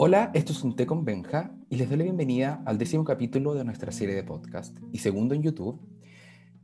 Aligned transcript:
Hola, 0.00 0.30
esto 0.32 0.52
es 0.52 0.62
un 0.62 0.76
té 0.76 0.86
con 0.86 1.04
Benja 1.04 1.50
y 1.68 1.74
les 1.74 1.88
doy 1.88 1.98
la 1.98 2.04
bienvenida 2.04 2.62
al 2.66 2.78
décimo 2.78 3.02
capítulo 3.02 3.54
de 3.54 3.64
nuestra 3.64 3.90
serie 3.90 4.14
de 4.14 4.22
podcast 4.22 4.78
y 4.92 4.98
segundo 4.98 5.34
en 5.34 5.42
YouTube. 5.42 5.80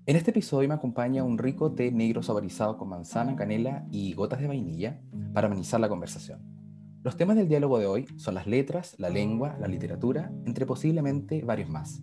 En 0.07 0.15
este 0.15 0.31
episodio 0.31 0.69
me 0.69 0.77
acompaña 0.77 1.25
un 1.25 1.37
rico 1.37 1.73
té 1.73 1.91
negro 1.91 2.23
saborizado 2.23 2.77
con 2.77 2.91
manzana, 2.91 3.35
canela 3.35 3.89
y 3.91 4.13
gotas 4.13 4.39
de 4.41 4.47
vainilla 4.47 5.01
para 5.33 5.49
amenizar 5.49 5.81
la 5.81 5.89
conversación. 5.89 6.43
Los 7.03 7.17
temas 7.17 7.35
del 7.35 7.49
diálogo 7.49 7.81
de 7.81 7.87
hoy 7.87 8.07
son 8.19 8.37
las 8.37 8.47
letras, 8.47 8.95
la 8.99 9.11
lengua, 9.11 9.57
la 9.59 9.67
literatura, 9.67 10.31
entre 10.47 10.65
posiblemente 10.65 11.43
varios 11.43 11.69
más. 11.69 12.03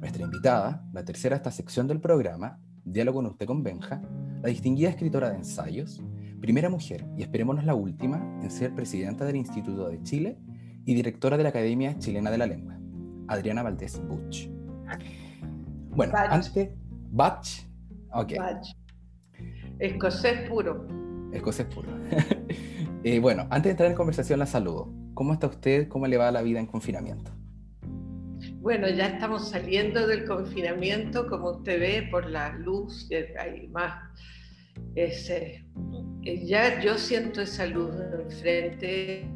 Nuestra 0.00 0.24
invitada, 0.24 0.84
la 0.92 1.04
tercera 1.04 1.36
de 1.36 1.42
esta 1.42 1.52
sección 1.52 1.86
del 1.86 2.00
programa, 2.00 2.58
Diálogo 2.84 3.20
en 3.20 3.26
un 3.26 3.38
té 3.38 3.46
con 3.46 3.62
Benja, 3.62 4.02
la 4.42 4.48
distinguida 4.48 4.88
escritora 4.90 5.30
de 5.30 5.36
ensayos, 5.36 6.02
primera 6.44 6.68
mujer 6.68 7.06
y 7.16 7.22
esperémonos 7.22 7.64
la 7.64 7.74
última 7.74 8.18
en 8.42 8.50
ser 8.50 8.74
presidenta 8.74 9.24
del 9.24 9.36
Instituto 9.36 9.88
de 9.88 10.02
Chile 10.02 10.36
y 10.84 10.94
directora 10.94 11.38
de 11.38 11.42
la 11.42 11.48
Academia 11.48 11.98
Chilena 11.98 12.30
de 12.30 12.36
la 12.36 12.44
Lengua, 12.44 12.78
Adriana 13.28 13.62
Valdés 13.62 13.98
Buch. 14.06 14.50
Bueno, 15.88 16.12
antes, 16.14 16.68
Bach, 17.10 17.46
ok. 18.12 18.32
Escocés 19.78 20.46
puro. 20.46 20.86
Escocés 21.32 21.64
puro. 21.64 21.88
eh, 23.04 23.18
bueno, 23.20 23.44
antes 23.44 23.64
de 23.64 23.70
entrar 23.70 23.88
en 23.88 23.96
conversación 23.96 24.38
la 24.38 24.44
saludo. 24.44 24.92
¿Cómo 25.14 25.32
está 25.32 25.46
usted? 25.46 25.88
¿Cómo 25.88 26.06
le 26.06 26.18
va 26.18 26.30
la 26.30 26.42
vida 26.42 26.60
en 26.60 26.66
confinamiento? 26.66 27.32
Bueno, 28.60 28.86
ya 28.90 29.06
estamos 29.06 29.48
saliendo 29.48 30.06
del 30.06 30.26
confinamiento, 30.26 31.26
como 31.26 31.52
usted 31.52 31.80
ve, 31.80 32.08
por 32.10 32.28
la 32.28 32.52
luz, 32.52 33.08
hay 33.40 33.66
más. 33.68 33.94
Ese, 34.94 35.64
eh, 36.22 36.46
ya 36.46 36.80
yo 36.80 36.96
siento 36.96 37.42
esa 37.42 37.66
luz 37.66 37.94
enfrente. 38.18 39.26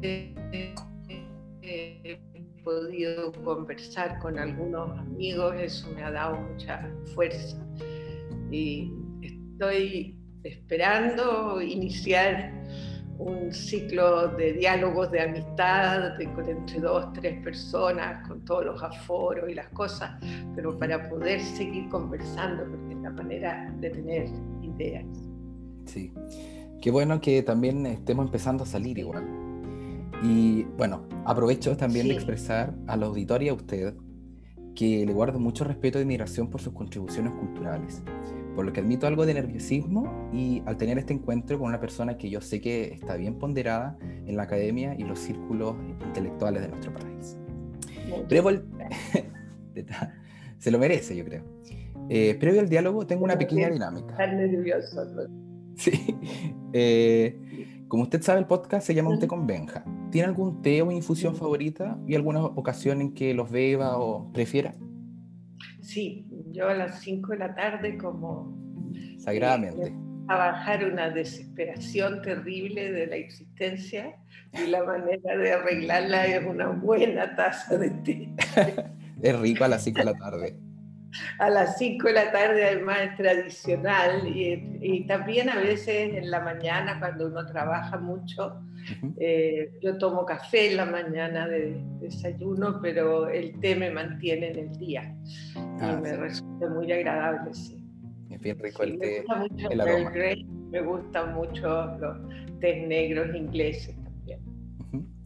He 1.61 2.19
podido 2.63 3.31
conversar 3.43 4.19
con 4.19 4.37
algunos 4.37 4.97
amigos, 4.99 5.55
eso 5.59 5.91
me 5.95 6.03
ha 6.03 6.11
dado 6.11 6.37
mucha 6.37 6.89
fuerza. 7.13 7.57
Y 8.51 8.91
estoy 9.21 10.17
esperando 10.43 11.61
iniciar 11.61 12.53
un 13.19 13.53
ciclo 13.53 14.29
de 14.29 14.53
diálogos 14.53 15.11
de 15.11 15.21
amistad 15.21 16.19
entre 16.21 16.79
dos, 16.79 17.11
tres 17.13 17.43
personas, 17.43 18.25
con 18.27 18.43
todos 18.45 18.65
los 18.65 18.81
aforos 18.81 19.49
y 19.49 19.55
las 19.55 19.67
cosas, 19.69 20.11
pero 20.55 20.77
para 20.79 21.09
poder 21.09 21.41
seguir 21.41 21.89
conversando, 21.89 22.63
porque 22.63 22.93
es 22.93 23.01
la 23.01 23.09
manera 23.11 23.73
de 23.79 23.89
tener 23.89 24.29
ideas. 24.61 25.28
Sí. 25.89 26.13
Qué 26.81 26.91
bueno 26.91 27.19
que 27.19 27.43
también 27.43 27.85
estemos 27.85 28.25
empezando 28.25 28.63
a 28.63 28.67
salir 28.67 28.97
igual. 28.97 29.25
Y 30.23 30.63
bueno, 30.77 31.07
aprovecho 31.25 31.75
también 31.75 32.07
de 32.07 32.13
expresar 32.13 32.73
a 32.87 32.95
la 32.95 33.07
auditoría, 33.07 33.51
a 33.51 33.55
usted, 33.55 33.95
que 34.75 35.05
le 35.05 35.13
guardo 35.13 35.39
mucho 35.39 35.63
respeto 35.63 35.97
y 35.99 36.03
admiración 36.03 36.49
por 36.49 36.61
sus 36.61 36.73
contribuciones 36.73 37.33
culturales, 37.33 38.01
por 38.55 38.65
lo 38.65 38.71
que 38.71 38.81
admito 38.81 39.07
algo 39.07 39.25
de 39.25 39.33
nerviosismo 39.33 40.29
y 40.31 40.61
al 40.65 40.77
tener 40.77 40.97
este 40.97 41.13
encuentro 41.13 41.57
con 41.57 41.67
una 41.67 41.79
persona 41.79 42.17
que 42.17 42.29
yo 42.29 42.39
sé 42.41 42.61
que 42.61 42.93
está 42.93 43.15
bien 43.15 43.39
ponderada 43.39 43.97
en 44.01 44.37
la 44.37 44.43
academia 44.43 44.95
y 44.95 45.03
los 45.03 45.19
círculos 45.19 45.75
intelectuales 46.05 46.61
de 46.61 46.69
nuestro 46.69 46.93
país. 46.93 47.37
Previo 48.27 48.61
se 50.59 50.71
lo 50.71 50.79
merece, 50.79 51.15
yo 51.15 51.25
creo. 51.25 51.43
Eh, 52.09 52.35
previo 52.39 52.61
al 52.61 52.69
diálogo 52.69 53.05
tengo 53.05 53.23
una 53.23 53.37
pequeña 53.37 53.69
dinámica. 53.69 54.15
Nervioso. 54.27 55.05
Sí. 55.79 56.15
Eh, 56.73 57.85
como 57.87 58.03
usted 58.03 58.21
sabe, 58.21 58.39
el 58.39 58.45
podcast 58.45 58.85
se 58.85 58.93
llama 58.93 59.09
Un 59.09 59.19
té 59.19 59.27
con 59.27 59.47
Benja. 59.47 59.83
¿Tiene 60.11 60.27
algún 60.27 60.61
té 60.61 60.81
o 60.81 60.91
infusión 60.91 61.35
favorita 61.35 61.97
y 62.05 62.15
alguna 62.15 62.43
ocasión 62.43 63.01
en 63.01 63.13
que 63.13 63.33
los 63.33 63.49
beba 63.49 63.97
o 63.97 64.31
prefiera? 64.33 64.75
Sí, 65.81 66.27
yo 66.51 66.67
a 66.67 66.75
las 66.75 66.99
5 66.99 67.31
de 67.31 67.37
la 67.37 67.55
tarde 67.55 67.97
como... 67.97 68.55
Sagradamente. 69.19 69.87
Eh, 69.87 69.93
a 70.27 70.37
bajar 70.37 70.85
una 70.85 71.09
desesperación 71.09 72.21
terrible 72.21 72.91
de 72.91 73.07
la 73.07 73.15
existencia 73.15 74.15
y 74.53 74.69
la 74.69 74.83
manera 74.83 75.37
de 75.37 75.53
arreglarla 75.53 76.27
es 76.27 76.45
una 76.45 76.67
buena 76.67 77.35
taza 77.35 77.77
de 77.77 77.89
té. 77.89 78.33
es 79.23 79.39
rico 79.39 79.63
a 79.63 79.69
las 79.69 79.83
5 79.83 79.99
de 79.99 80.05
la 80.05 80.13
tarde 80.13 80.68
a 81.39 81.49
las 81.49 81.77
5 81.77 82.07
de 82.07 82.13
la 82.13 82.31
tarde 82.31 82.65
además 82.65 82.97
es 83.01 83.17
tradicional 83.17 84.27
y, 84.27 85.05
también 85.07 85.49
a 85.49 85.55
veces 85.55 86.13
en 86.13 86.29
la 86.29 86.39
mañana 86.39 86.99
cuando 86.99 87.27
uno 87.27 87.45
trabaja 87.45 87.97
mucho, 87.97 88.61
eh, 89.17 89.71
yo 89.81 89.97
tomo 89.97 90.25
café 90.25 90.71
en 90.71 90.77
la 90.77 90.85
mañana 90.85 91.47
de, 91.47 91.81
desayuno, 91.99 92.79
pero 92.81 93.27
el 93.29 93.59
té 93.59 93.75
me 93.75 93.89
mantiene 93.89 94.51
en 94.51 94.59
el 94.59 94.71
día 94.77 95.15
y 95.55 95.81
ah, 95.81 95.99
me 96.01 96.15
resulta 96.15 96.69
muy 96.69 96.91
agradable, 96.91 97.53
sí. 97.53 97.83
Es 98.29 98.39
bien 98.39 98.59
rico 98.59 98.83
el 98.83 98.99
té, 98.99 99.25
el 99.69 99.81
aroma. 99.81 100.11
me 100.71 100.81
gustan 100.81 101.33
mucho 101.33 101.97
los 101.97 102.17
tés 102.59 102.87
negros 102.87 103.35
ingleses 103.35 103.95
también. 104.03 104.39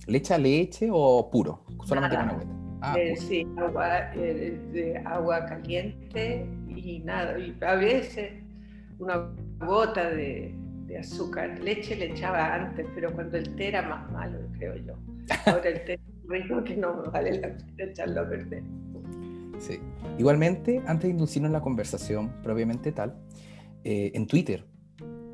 ¿Le 0.08 0.18
echa 0.18 0.38
leche 0.38 0.90
o 0.92 1.30
puro? 1.30 1.66
Solamente 1.86 2.16
con 2.16 2.30
agua. 2.30 2.63
Ah, 2.86 2.96
eh, 2.98 3.16
sí, 3.16 3.48
agua, 3.56 4.14
eh, 4.14 4.60
de 4.74 4.98
agua 5.06 5.46
caliente 5.46 6.46
y 6.68 7.00
nada. 7.00 7.40
Y 7.40 7.56
a 7.62 7.76
veces 7.76 8.44
una 9.00 9.30
gota 9.60 10.10
de, 10.10 10.54
azúcar. 11.00 11.58
Leche 11.60 11.96
le 11.96 12.12
echaba 12.12 12.54
antes, 12.54 12.86
pero 12.94 13.12
cuando 13.14 13.38
el 13.38 13.56
té 13.56 13.70
era 13.70 13.82
más 13.82 14.12
malo, 14.12 14.38
creo 14.60 14.76
yo. 14.76 14.94
Ahora 15.48 15.70
el 15.70 15.84
té 15.86 15.94
es 15.94 16.00
rico 16.28 16.64
que 16.64 16.76
no 16.76 16.94
me 16.96 17.10
vale 17.10 17.40
la 17.40 17.48
pena 17.48 17.92
echarlo 17.92 18.22
a 18.22 18.30
perder. 18.30 18.64
Sí. 19.58 19.80
Igualmente, 20.20 20.84
antes 20.86 21.04
de 21.04 21.10
inducirnos 21.10 21.50
en 21.50 21.54
la 21.54 21.62
conversación 21.62 22.32
propiamente 22.44 22.92
tal, 22.92 23.16
eh, 23.86 24.12
en 24.14 24.28
Twitter, 24.28 24.66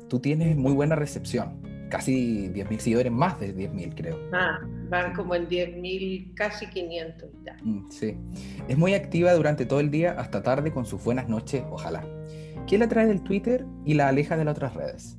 tú 0.08 0.20
tienes 0.20 0.56
muy 0.56 0.72
buena 0.72 0.94
recepción 0.94 1.60
casi 1.90 2.48
10.000 2.48 2.78
seguidores, 2.78 3.12
más 3.12 3.38
de 3.38 3.54
10.000 3.54 3.94
creo. 3.94 4.16
Ah, 4.32 4.60
van 4.90 5.14
como 5.14 5.34
en 5.34 5.48
10.000, 5.48 6.34
casi 6.34 6.66
500 6.66 7.30
ya. 7.44 7.56
Mm, 7.62 7.90
sí. 7.90 8.16
Es 8.68 8.76
muy 8.76 8.94
activa 8.94 9.32
durante 9.32 9.64
todo 9.64 9.80
el 9.80 9.90
día 9.90 10.12
hasta 10.18 10.42
tarde 10.42 10.72
con 10.72 10.84
sus 10.84 11.02
buenas 11.02 11.28
noches, 11.28 11.62
ojalá. 11.70 12.04
¿Qué 12.66 12.76
la 12.76 12.88
trae 12.88 13.06
del 13.06 13.22
Twitter 13.22 13.64
y 13.84 13.94
la 13.94 14.08
aleja 14.08 14.36
de 14.36 14.44
las 14.44 14.52
otras 14.52 14.74
redes? 14.74 15.16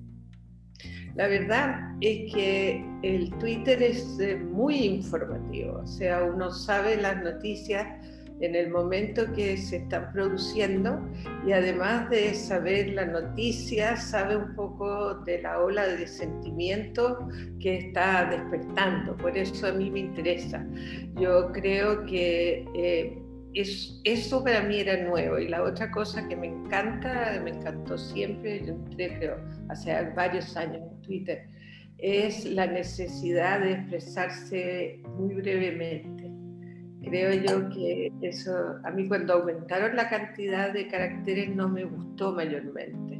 La 1.15 1.27
verdad 1.27 1.95
es 1.99 2.33
que 2.33 2.85
el 3.03 3.29
Twitter 3.39 3.81
es 3.83 4.17
eh, 4.19 4.37
muy 4.37 4.75
informativo, 4.75 5.81
o 5.83 5.87
sea, 5.87 6.23
uno 6.23 6.51
sabe 6.51 6.95
las 6.95 7.21
noticias 7.21 7.85
en 8.41 8.55
el 8.55 8.69
momento 8.69 9.31
que 9.33 9.55
se 9.57 9.77
están 9.77 10.11
produciendo 10.11 10.99
y 11.45 11.51
además 11.51 12.09
de 12.09 12.33
saber 12.33 12.89
la 12.89 13.05
noticia, 13.05 13.95
sabe 13.95 14.35
un 14.35 14.55
poco 14.55 15.15
de 15.25 15.41
la 15.41 15.59
ola 15.59 15.87
de 15.87 16.07
sentimiento 16.07 17.27
que 17.59 17.77
está 17.77 18.25
despertando. 18.25 19.15
Por 19.17 19.37
eso 19.37 19.67
a 19.67 19.71
mí 19.71 19.91
me 19.91 19.99
interesa. 19.99 20.65
Yo 21.19 21.51
creo 21.51 22.05
que 22.05 22.65
eh, 22.73 23.21
es, 23.53 24.01
eso 24.03 24.43
para 24.43 24.63
mí 24.63 24.79
era 24.79 24.97
nuevo. 25.03 25.37
Y 25.37 25.47
la 25.47 25.61
otra 25.61 25.91
cosa 25.91 26.27
que 26.27 26.35
me 26.35 26.47
encanta, 26.47 27.39
me 27.43 27.51
encantó 27.51 27.97
siempre, 27.97 28.65
yo 28.65 28.73
entré 28.73 29.17
creo 29.17 29.37
hace 29.69 29.93
varios 30.15 30.57
años 30.57 30.81
en 30.91 31.01
Twitter, 31.01 31.47
es 31.99 32.45
la 32.45 32.65
necesidad 32.65 33.59
de 33.59 33.73
expresarse 33.73 34.99
muy 35.15 35.35
brevemente 35.35 36.20
creo 37.03 37.33
yo 37.33 37.69
que 37.69 38.11
eso, 38.21 38.51
a 38.83 38.91
mí 38.91 39.07
cuando 39.07 39.33
aumentaron 39.33 39.95
la 39.95 40.09
cantidad 40.09 40.71
de 40.71 40.87
caracteres 40.87 41.55
no 41.55 41.67
me 41.69 41.83
gustó 41.85 42.33
mayormente. 42.33 43.19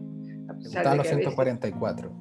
A 0.50 0.53
pesar 0.53 0.89
de 0.89 0.97
los 0.97 1.07
144. 1.07 2.11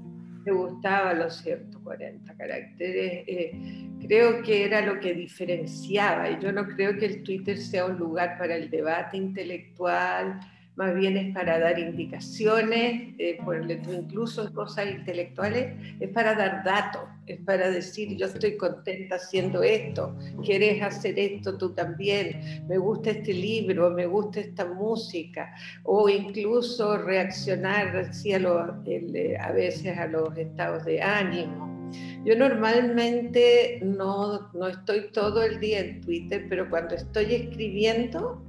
Me 0.46 0.52
gustaba 0.52 1.12
los 1.12 1.36
140 1.38 2.34
caracteres. 2.34 3.24
Eh, 3.26 3.88
creo 4.06 4.42
que 4.42 4.64
era 4.64 4.80
lo 4.80 4.98
que 4.98 5.12
diferenciaba 5.12 6.30
y 6.30 6.38
yo 6.40 6.50
no 6.50 6.66
creo 6.66 6.96
que 6.96 7.06
el 7.06 7.22
Twitter 7.22 7.58
sea 7.58 7.84
un 7.84 7.98
lugar 7.98 8.38
para 8.38 8.56
el 8.56 8.70
debate 8.70 9.18
intelectual 9.18 10.40
más 10.80 10.94
bien 10.94 11.14
es 11.18 11.34
para 11.34 11.58
dar 11.58 11.78
indicaciones, 11.78 13.14
eh, 13.18 13.38
por 13.44 13.70
incluso 13.70 14.50
cosas 14.54 14.86
intelectuales, 14.90 15.76
es 16.00 16.08
para 16.08 16.34
dar 16.34 16.64
datos, 16.64 17.02
es 17.26 17.38
para 17.40 17.68
decir 17.70 18.16
yo 18.16 18.24
estoy 18.24 18.56
contenta 18.56 19.16
haciendo 19.16 19.62
esto, 19.62 20.16
quieres 20.42 20.82
hacer 20.82 21.18
esto 21.18 21.58
tú 21.58 21.74
también, 21.74 22.64
me 22.66 22.78
gusta 22.78 23.10
este 23.10 23.34
libro, 23.34 23.90
me 23.90 24.06
gusta 24.06 24.40
esta 24.40 24.64
música, 24.64 25.54
o 25.82 26.08
incluso 26.08 26.96
reaccionar 26.96 27.94
así 27.98 28.32
a, 28.32 28.40
eh, 28.86 29.36
a 29.38 29.52
veces 29.52 29.98
a 29.98 30.06
los 30.06 30.34
estados 30.38 30.86
de 30.86 31.02
ánimo. 31.02 31.90
Yo 32.24 32.36
normalmente 32.36 33.80
no, 33.82 34.50
no 34.54 34.68
estoy 34.68 35.10
todo 35.12 35.42
el 35.42 35.60
día 35.60 35.80
en 35.80 36.00
Twitter, 36.00 36.46
pero 36.48 36.70
cuando 36.70 36.94
estoy 36.94 37.34
escribiendo, 37.34 38.42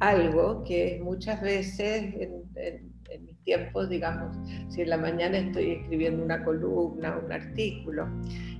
algo 0.00 0.64
que 0.64 1.00
muchas 1.02 1.40
veces 1.40 2.14
en, 2.14 2.90
mis 3.24 3.38
tiempos, 3.44 3.88
digamos, 3.88 4.36
si 4.68 4.82
en 4.82 4.90
la 4.90 4.96
mañana 4.96 5.38
estoy 5.38 5.72
escribiendo 5.72 6.24
una 6.24 6.44
columna, 6.44 7.20
un 7.24 7.32
artículo. 7.32 8.06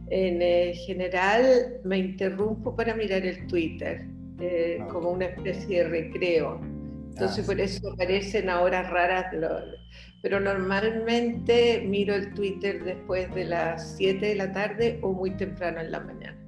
En 0.09 0.43
eh, 0.43 0.75
general 0.87 1.81
me 1.85 1.99
interrumpo 1.99 2.75
para 2.75 2.95
mirar 2.95 3.25
el 3.25 3.47
Twitter, 3.47 4.07
eh, 4.41 4.79
ah, 4.81 4.89
como 4.89 5.11
una 5.11 5.27
especie 5.27 5.85
de 5.85 5.89
recreo. 5.89 6.61
Entonces 7.11 7.45
ah, 7.45 7.47
por 7.47 7.61
eso 7.61 7.93
aparecen 7.93 8.51
a 8.51 8.61
horas 8.61 8.91
raras, 8.91 9.27
pero 10.23 10.41
normalmente 10.41 11.83
miro 11.87 12.15
el 12.15 12.35
Twitter 12.35 12.83
después 12.85 13.33
de 13.35 13.45
las 13.45 13.97
7 13.97 14.27
de 14.27 14.35
la 14.35 14.53
tarde 14.53 14.99
o 15.03 15.13
muy 15.13 15.31
temprano 15.33 15.81
en 15.81 15.93
la 15.93 16.01
mañana. 16.01 16.39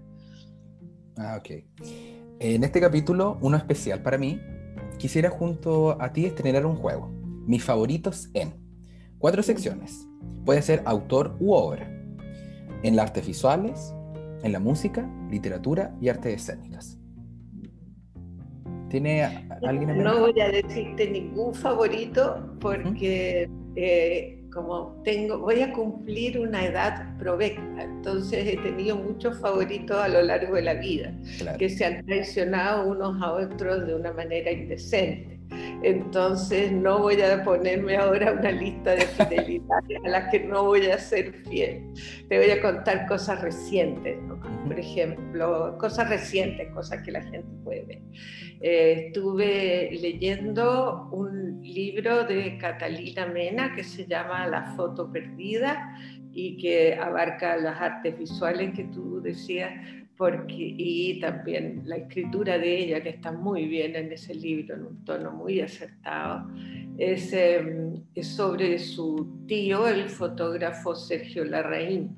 Ah, 1.16 1.38
ok. 1.38 1.50
En 2.40 2.64
este 2.64 2.80
capítulo, 2.80 3.38
uno 3.40 3.56
especial 3.56 4.02
para 4.02 4.18
mí, 4.18 4.40
quisiera 5.02 5.31
junto 5.31 6.00
a 6.00 6.12
ti 6.12 6.26
estrenar 6.26 6.64
un 6.64 6.76
juego. 6.76 7.10
Mis 7.44 7.64
favoritos 7.64 8.31
en 8.34 8.54
cuatro 9.19 9.43
secciones. 9.43 10.06
Puede 10.44 10.62
ser 10.62 10.81
autor 10.84 11.37
u 11.40 11.54
obra. 11.54 11.90
En 12.84 12.94
las 12.94 13.06
artes 13.06 13.26
visuales, 13.26 13.93
en 14.44 14.52
la 14.52 14.60
música, 14.60 15.10
literatura 15.28 15.93
y 16.00 16.08
artes 16.08 16.34
escénicas. 16.34 17.00
¿Tiene 18.90 19.25
alguien 19.66 19.90
en 19.90 20.04
No 20.04 20.20
voy 20.20 20.40
a 20.40 20.50
decirte 20.50 21.10
ningún 21.10 21.52
favorito 21.52 22.56
porque 22.60 23.50
eh, 23.75 24.41
como 24.52 25.00
tengo, 25.04 25.38
voy 25.38 25.62
a 25.62 25.72
cumplir 25.72 26.38
una 26.38 26.64
edad 26.64 27.16
provecta, 27.19 27.82
entonces 27.82 28.46
he 28.46 28.56
tenido 28.58 28.96
muchos 28.96 29.38
favoritos 29.38 29.96
a 29.96 30.08
lo 30.08 30.22
largo 30.22 30.54
de 30.54 30.62
la 30.62 30.75
vida, 30.75 31.12
que 31.58 31.69
se 31.69 31.84
han 31.84 32.04
traicionado 32.04 32.87
unos 32.87 33.20
a 33.22 33.32
otros 33.32 33.87
de 33.87 33.94
una 33.94 34.12
manera 34.12 34.50
indecente. 34.50 35.40
Entonces 35.82 36.72
no 36.72 36.99
voy 37.00 37.20
a 37.20 37.43
ponerme 37.44 37.96
ahora 37.96 38.32
una 38.32 38.50
lista 38.50 38.93
de 38.93 39.02
fidelidades 39.02 39.99
a 40.04 40.08
las 40.08 40.31
que 40.31 40.40
no 40.40 40.64
voy 40.64 40.87
a 40.87 40.99
ser 40.99 41.32
fiel. 41.49 41.93
Te 42.28 42.38
voy 42.38 42.50
a 42.50 42.60
contar 42.60 43.06
cosas 43.06 43.40
recientes, 43.40 44.19
por 44.66 44.78
ejemplo, 44.78 45.76
cosas 45.78 46.08
recientes, 46.08 46.69
cosas 46.72 47.02
que 47.02 47.12
la 47.12 47.22
gente 47.22 47.49
puede 47.64 47.82
ver. 47.84 47.99
Eh, 48.60 49.06
estuve 49.06 49.90
leyendo 50.00 51.08
un 51.10 51.60
libro 51.62 52.25
de 52.25 52.58
Catalina 52.58 53.26
Mena 53.26 53.75
que 53.75 53.82
se 53.82 54.06
llama 54.06 54.46
La 54.46 54.75
foto 54.76 55.10
perdida 55.10 55.96
y 56.32 56.56
que 56.56 56.94
abarca 56.94 57.56
las 57.56 57.81
artes 57.81 58.19
visuales 58.19 58.72
que 58.75 58.84
tú 58.84 59.20
decías 59.20 59.72
y 60.48 61.20
también 61.20 61.82
la 61.84 61.96
escritura 61.96 62.58
de 62.58 62.78
ella, 62.78 63.02
que 63.02 63.10
está 63.10 63.32
muy 63.32 63.66
bien 63.66 63.96
en 63.96 64.12
ese 64.12 64.34
libro, 64.34 64.74
en 64.74 64.82
un 64.84 65.04
tono 65.04 65.32
muy 65.32 65.60
acertado, 65.60 66.48
es, 66.98 67.32
em, 67.32 68.02
sobre 68.22 68.78
su 68.78 69.44
tío, 69.46 69.86
el 69.88 70.08
fotógrafo 70.08 70.94
Sergio 70.94 71.44
Larraín. 71.44 72.16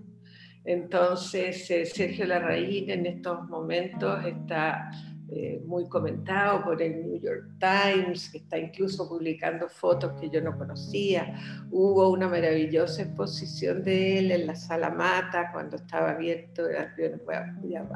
Entonces, 0.64 1.70
eh, 1.70 1.84
Sergio 1.84 2.26
Larraín 2.26 2.90
en 2.90 3.06
estos 3.06 3.48
momentos 3.48 4.24
está 4.24 4.90
eh, 5.30 5.62
muy 5.66 5.88
comentado 5.88 6.62
por 6.64 6.82
el 6.82 7.00
New 7.02 7.18
York 7.18 7.48
Times, 7.58 8.28
que 8.28 8.38
está 8.38 8.58
incluso 8.58 9.08
publicando 9.08 9.68
fotos 9.68 10.12
que 10.20 10.28
yo 10.28 10.40
no 10.42 10.56
conocía. 10.56 11.38
Hubo 11.70 12.10
una 12.10 12.28
maravillosa 12.28 13.02
exposición 13.02 13.82
de 13.82 14.18
él 14.18 14.32
en 14.32 14.46
la 14.46 14.54
Sala 14.54 14.90
Mata 14.90 15.50
cuando 15.50 15.76
estaba 15.76 16.10
abierto, 16.10 16.64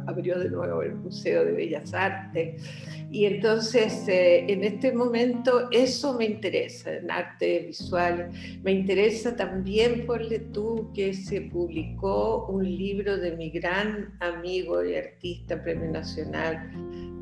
abrió 0.06 0.38
de 0.38 0.48
nuevo 0.48 0.82
el 0.82 0.94
Museo 0.94 1.44
de 1.44 1.52
Bellas 1.52 1.92
Artes. 1.92 2.62
Y 3.10 3.26
entonces, 3.26 4.08
eh, 4.08 4.44
en 4.48 4.64
este 4.64 4.92
momento, 4.92 5.68
eso 5.70 6.14
me 6.14 6.24
interesa, 6.24 6.94
en 6.94 7.10
arte 7.10 7.64
visual. 7.66 8.30
Me 8.62 8.72
interesa 8.72 9.36
también, 9.36 10.06
por 10.06 10.22
tú, 10.52 10.90
que 10.94 11.14
se 11.14 11.42
publicó 11.42 12.46
un 12.46 12.64
libro 12.64 13.16
de 13.16 13.36
mi 13.36 13.50
gran 13.50 14.14
amigo 14.20 14.84
y 14.84 14.94
artista, 14.96 15.62
premio 15.62 15.90
nacional, 15.90 16.70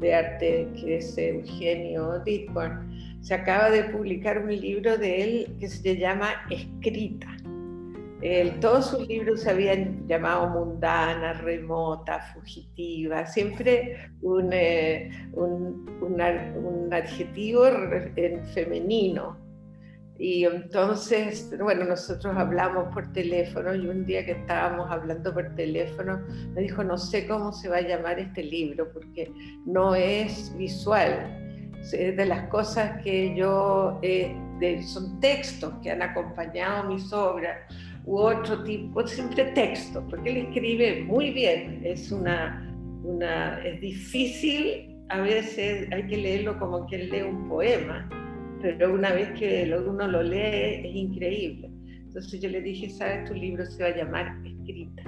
de 0.01 0.15
arte, 0.15 0.69
que 0.79 0.97
es 0.97 1.17
Eugenio 1.19 2.21
Dittborn, 2.21 3.21
se 3.21 3.35
acaba 3.35 3.71
de 3.71 3.85
publicar 3.85 4.39
un 4.39 4.55
libro 4.55 4.97
de 4.97 5.23
él 5.23 5.57
que 5.59 5.69
se 5.69 5.97
llama 5.97 6.31
Escrita. 6.51 7.29
todos 8.61 8.91
sus 8.91 9.07
libros 9.09 9.43
se 9.43 9.51
habían 9.51 10.07
llamado 10.07 10.49
mundana, 10.49 11.33
remota, 11.35 12.21
fugitiva, 12.35 13.27
siempre 13.27 14.11
un, 14.23 14.51
eh, 14.53 15.11
un, 15.33 15.87
un 16.01 16.93
adjetivo 16.93 17.67
en 18.17 18.45
femenino. 18.47 19.46
Y 20.19 20.45
entonces, 20.45 21.53
bueno, 21.61 21.85
nosotros 21.85 22.35
hablamos 22.37 22.93
por 22.95 23.13
teléfono 23.13 23.75
y 23.75 23.87
un 23.87 24.07
día 24.07 24.25
que 24.25 24.33
estábamos 24.33 24.91
hablando 24.91 25.33
por 25.33 25.55
teléfono 25.55 26.21
me 26.55 26.63
dijo, 26.63 26.83
no 26.83 26.97
sé 26.97 27.27
cómo 27.27 27.53
se 27.53 27.69
va 27.69 27.79
a 27.79 27.83
llamar 27.83 28.19
este 28.19 28.43
libro 28.43 28.91
porque 28.93 29.31
no 29.67 29.95
es 29.95 30.57
visual. 30.57 31.43
Es 31.93 32.17
de 32.17 32.25
las 32.25 32.49
cosas 32.49 33.03
que 33.03 33.37
yo, 33.37 33.99
eh, 34.03 34.35
son 34.83 35.21
textos 35.21 35.75
que 35.83 35.91
han 35.91 36.01
acompañado 36.01 36.89
mis 36.89 37.13
obras 37.13 37.59
u 38.07 38.19
otro 38.19 38.63
tipo, 38.63 39.07
siempre 39.07 39.45
textos, 39.53 40.03
porque 40.09 40.31
él 40.31 40.37
escribe 40.49 41.05
muy 41.05 41.31
bien. 41.31 41.83
Es 41.85 42.11
una, 42.11 42.75
una, 43.05 43.63
es 43.63 43.81
difícil, 43.83 44.97
a 45.11 45.21
veces 45.21 45.93
hay 45.93 46.07
que 46.07 46.17
leerlo 46.17 46.59
como 46.59 46.87
quien 46.87 47.11
lee 47.11 47.23
un 47.23 47.49
poema 47.49 48.09
pero 48.63 48.93
una 48.93 49.13
vez 49.13 49.31
que 49.39 49.73
uno 49.87 50.07
lo 50.07 50.23
lee 50.23 50.87
es 50.87 50.95
increíble. 50.95 51.71
Entonces 52.07 52.41
yo 52.41 52.49
le 52.49 52.63
dije, 52.63 52.89
¿sabes? 52.91 53.29
Tu 53.29 53.35
libro 53.35 53.67
se 53.67 53.83
va 53.83 53.91
a 53.91 53.97
llamar 53.97 54.39
Escrita. 54.45 55.03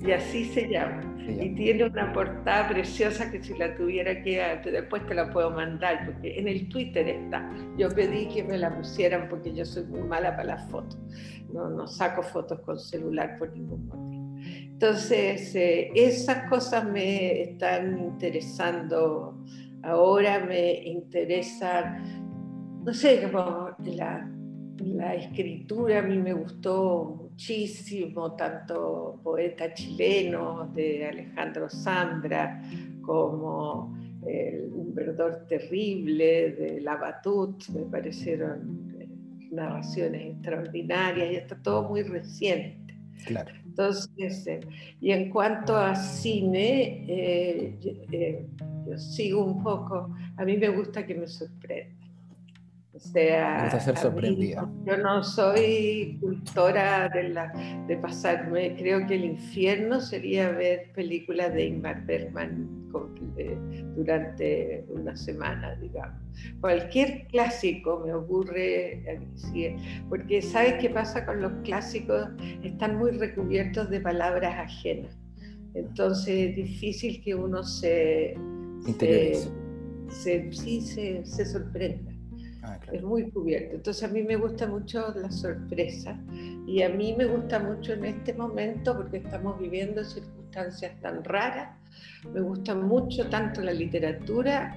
Y 0.00 0.12
así 0.12 0.44
se 0.46 0.68
llama. 0.68 1.02
Y 1.28 1.54
tiene 1.56 1.84
una 1.84 2.12
portada 2.12 2.68
preciosa 2.68 3.30
que 3.30 3.42
si 3.42 3.56
la 3.58 3.74
tuviera 3.74 4.22
que, 4.22 4.60
después 4.70 5.04
te 5.06 5.14
la 5.14 5.30
puedo 5.32 5.50
mandar, 5.50 6.06
porque 6.06 6.38
en 6.38 6.46
el 6.46 6.68
Twitter 6.68 7.08
está. 7.08 7.50
Yo 7.76 7.88
pedí 7.88 8.28
que 8.28 8.44
me 8.44 8.58
la 8.58 8.74
pusieran 8.76 9.28
porque 9.28 9.52
yo 9.52 9.64
soy 9.64 9.84
muy 9.84 10.02
mala 10.02 10.36
para 10.36 10.56
las 10.56 10.70
fotos. 10.70 10.98
No, 11.52 11.68
no 11.68 11.86
saco 11.86 12.22
fotos 12.22 12.60
con 12.60 12.78
celular 12.78 13.36
por 13.38 13.52
ningún 13.52 13.86
motivo. 13.86 14.26
Entonces, 14.76 15.54
eh, 15.54 15.90
esas 15.94 16.48
cosas 16.48 16.84
me 16.84 17.42
están 17.42 17.98
interesando. 17.98 19.42
Ahora 19.82 20.44
me 20.44 20.82
interesa 20.84 21.98
no 22.86 22.94
sé, 22.94 23.20
como 23.20 23.70
la, 23.84 24.30
la 24.78 25.14
escritura 25.16 25.98
a 25.98 26.02
mí 26.02 26.18
me 26.18 26.32
gustó 26.32 27.30
muchísimo, 27.30 28.36
tanto 28.36 29.20
poeta 29.24 29.74
chileno 29.74 30.70
de 30.72 31.06
Alejandro 31.06 31.68
Sandra 31.68 32.62
como 33.02 33.92
Un 34.22 34.94
verdor 34.94 35.46
terrible 35.48 36.52
de 36.52 36.80
Labatut, 36.80 37.68
me 37.70 37.82
parecieron 37.82 38.94
eh, 39.00 39.08
narraciones 39.50 40.34
extraordinarias 40.34 41.32
y 41.32 41.36
está 41.36 41.60
todo 41.60 41.88
muy 41.88 42.02
reciente. 42.02 42.94
Claro. 43.24 43.52
Entonces, 43.64 44.46
eh, 44.46 44.60
y 45.00 45.10
en 45.10 45.30
cuanto 45.30 45.76
a 45.76 45.94
cine, 45.96 47.04
eh, 47.08 48.46
yo 48.88 48.96
sigo 48.96 49.44
un 49.44 49.62
poco, 49.62 50.14
a 50.36 50.44
mí 50.44 50.56
me 50.56 50.68
gusta 50.68 51.04
que 51.04 51.14
me 51.16 51.26
sorprenda. 51.26 52.05
O 52.96 52.98
sea, 52.98 53.78
ser 53.78 53.96
sorprendida. 53.98 54.66
yo 54.86 54.96
no 54.96 55.22
soy 55.22 56.16
cultora 56.18 57.10
de, 57.10 57.28
la, 57.28 57.52
de 57.86 57.96
pasarme, 57.98 58.74
creo 58.74 59.06
que 59.06 59.16
el 59.16 59.26
infierno 59.26 60.00
sería 60.00 60.50
ver 60.50 60.92
películas 60.94 61.52
de 61.52 61.66
Ingmar 61.66 62.06
Bergman 62.06 62.86
durante 63.94 64.86
una 64.88 65.14
semana, 65.14 65.74
digamos. 65.76 66.18
Cualquier 66.60 67.26
clásico 67.26 68.02
me 68.04 68.14
ocurre, 68.14 69.04
porque 70.08 70.40
¿sabes 70.40 70.74
qué 70.80 70.88
pasa 70.88 71.26
con 71.26 71.42
los 71.42 71.52
clásicos? 71.64 72.28
Están 72.62 72.96
muy 72.96 73.10
recubiertos 73.10 73.90
de 73.90 74.00
palabras 74.00 74.54
ajenas. 74.58 75.14
Entonces 75.74 76.50
es 76.50 76.56
difícil 76.56 77.22
que 77.22 77.34
uno 77.34 77.62
se... 77.62 78.34
se, 80.08 80.52
sí, 80.52 80.80
se, 80.80 81.26
se 81.26 81.44
sorprenda. 81.44 82.15
Ah, 82.66 82.78
es 82.92 83.02
muy 83.02 83.30
cubierto. 83.30 83.76
Entonces 83.76 84.02
a 84.02 84.08
mí 84.08 84.22
me 84.22 84.36
gusta 84.36 84.66
mucho 84.66 85.14
la 85.14 85.30
sorpresa 85.30 86.18
y 86.66 86.82
a 86.82 86.88
mí 86.88 87.14
me 87.16 87.26
gusta 87.26 87.60
mucho 87.60 87.92
en 87.92 88.04
este 88.06 88.34
momento 88.34 88.96
porque 88.96 89.18
estamos 89.18 89.58
viviendo 89.60 90.04
circunstancias 90.04 91.00
tan 91.00 91.22
raras. 91.22 91.76
Me 92.32 92.40
gusta 92.40 92.74
mucho 92.74 93.28
tanto 93.30 93.60
la 93.60 93.72
literatura 93.72 94.74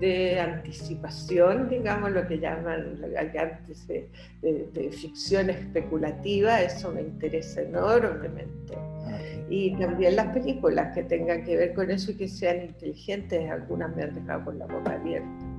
de 0.00 0.38
anticipación, 0.38 1.68
digamos, 1.68 2.12
lo 2.12 2.26
que 2.26 2.38
llaman 2.38 2.98
antes 3.16 3.86
de, 3.88 4.08
de, 4.42 4.90
ficción 4.92 5.50
especulativa, 5.50 6.60
eso 6.60 6.92
me 6.92 7.00
interesa 7.02 7.62
enormemente. 7.62 8.74
Ah, 8.76 9.18
y 9.48 9.74
también 9.78 10.16
las 10.16 10.34
películas 10.34 10.94
que 10.94 11.02
tengan 11.04 11.44
que 11.44 11.56
ver 11.56 11.74
con 11.74 11.90
eso 11.90 12.10
y 12.12 12.16
que 12.16 12.28
sean 12.28 12.62
inteligentes, 12.62 13.50
algunas 13.50 13.94
me 13.96 14.02
han 14.04 14.14
dejado 14.14 14.44
con 14.44 14.58
la 14.58 14.66
boca 14.66 14.92
abierta. 14.92 15.55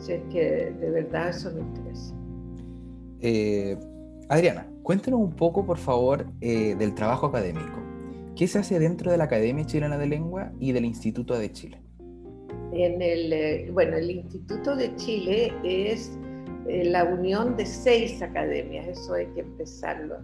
Si 0.00 0.12
es 0.12 0.22
que 0.32 0.72
de 0.80 0.90
verdad 0.90 1.28
eso 1.28 1.52
me 1.52 1.60
interesa. 1.60 2.14
Eh, 3.20 3.76
Adriana, 4.28 4.66
cuéntanos 4.82 5.20
un 5.20 5.32
poco, 5.32 5.66
por 5.66 5.76
favor, 5.76 6.24
eh, 6.40 6.74
del 6.76 6.94
trabajo 6.94 7.26
académico. 7.26 7.78
¿Qué 8.34 8.46
se 8.46 8.58
hace 8.58 8.78
dentro 8.78 9.10
de 9.10 9.18
la 9.18 9.24
Academia 9.24 9.66
Chilena 9.66 9.98
de 9.98 10.06
Lengua 10.06 10.52
y 10.58 10.72
del 10.72 10.86
Instituto 10.86 11.38
de 11.38 11.52
Chile? 11.52 11.82
En 12.72 13.02
el, 13.02 13.30
eh, 13.32 13.68
bueno, 13.72 13.98
el 13.98 14.10
Instituto 14.10 14.74
de 14.74 14.96
Chile 14.96 15.52
es 15.64 16.18
la 16.66 17.04
unión 17.04 17.56
de 17.56 17.66
seis 17.66 18.22
academias, 18.22 18.86
eso 18.86 19.14
hay 19.14 19.26
que 19.34 19.40
empezarlo. 19.40 20.18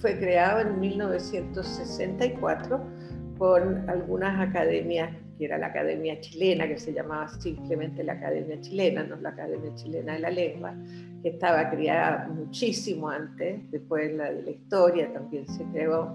fue 0.00 0.18
creado 0.18 0.62
en 0.62 0.80
1964 0.80 2.80
con 3.38 3.88
algunas 3.88 4.48
academias 4.48 5.10
que 5.40 5.46
era 5.46 5.56
la 5.56 5.68
Academia 5.68 6.20
Chilena, 6.20 6.68
que 6.68 6.76
se 6.76 6.92
llamaba 6.92 7.26
simplemente 7.26 8.04
la 8.04 8.12
Academia 8.12 8.60
Chilena, 8.60 9.04
no 9.04 9.16
la 9.16 9.30
Academia 9.30 9.74
Chilena 9.74 10.12
de 10.12 10.18
la 10.18 10.28
Lengua, 10.28 10.74
que 11.22 11.30
estaba 11.30 11.70
creada 11.70 12.28
muchísimo 12.28 13.08
antes, 13.08 13.58
después 13.70 14.12
la 14.12 14.30
de 14.30 14.42
la 14.42 14.50
historia 14.50 15.10
también 15.14 15.48
se 15.48 15.64
creó. 15.72 16.14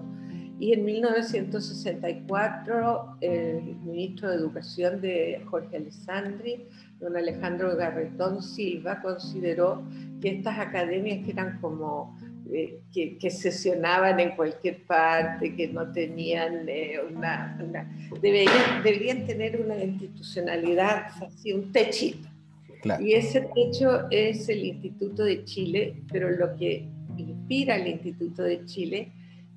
Y 0.60 0.74
en 0.74 0.84
1964 0.84 3.16
el 3.20 3.74
ministro 3.84 4.30
de 4.30 4.36
Educación 4.36 5.00
de 5.00 5.42
Jorge 5.50 5.78
Alessandri, 5.78 6.68
don 7.00 7.16
Alejandro 7.16 7.74
Garretón 7.76 8.40
Silva, 8.40 9.02
consideró 9.02 9.82
que 10.20 10.36
estas 10.36 10.60
academias 10.60 11.24
que 11.24 11.32
eran 11.32 11.58
como 11.60 12.16
eh, 12.52 12.80
que, 12.92 13.30
sesionaban 13.30 14.20
en 14.20 14.36
cualquier 14.36 14.84
parte, 14.84 15.54
que 15.54 15.68
no 15.68 15.90
tenían 15.92 16.68
eh, 16.68 16.98
una, 17.10 17.58
deberían, 18.20 19.26
tener 19.26 19.60
una 19.60 19.82
institucionalidad, 19.82 21.06
así 21.22 21.52
un 21.52 21.72
techito. 21.72 22.28
Y 23.00 23.14
ese 23.14 23.48
techo 23.54 24.08
es 24.10 24.48
el 24.48 24.64
Instituto 24.64 25.24
de 25.24 25.44
Chile, 25.44 26.02
pero 26.12 26.30
lo 26.30 26.54
que 26.56 26.88
inspira 27.16 27.74
al 27.74 27.86
Instituto 27.88 28.42
de 28.42 28.64
Chile 28.64 29.12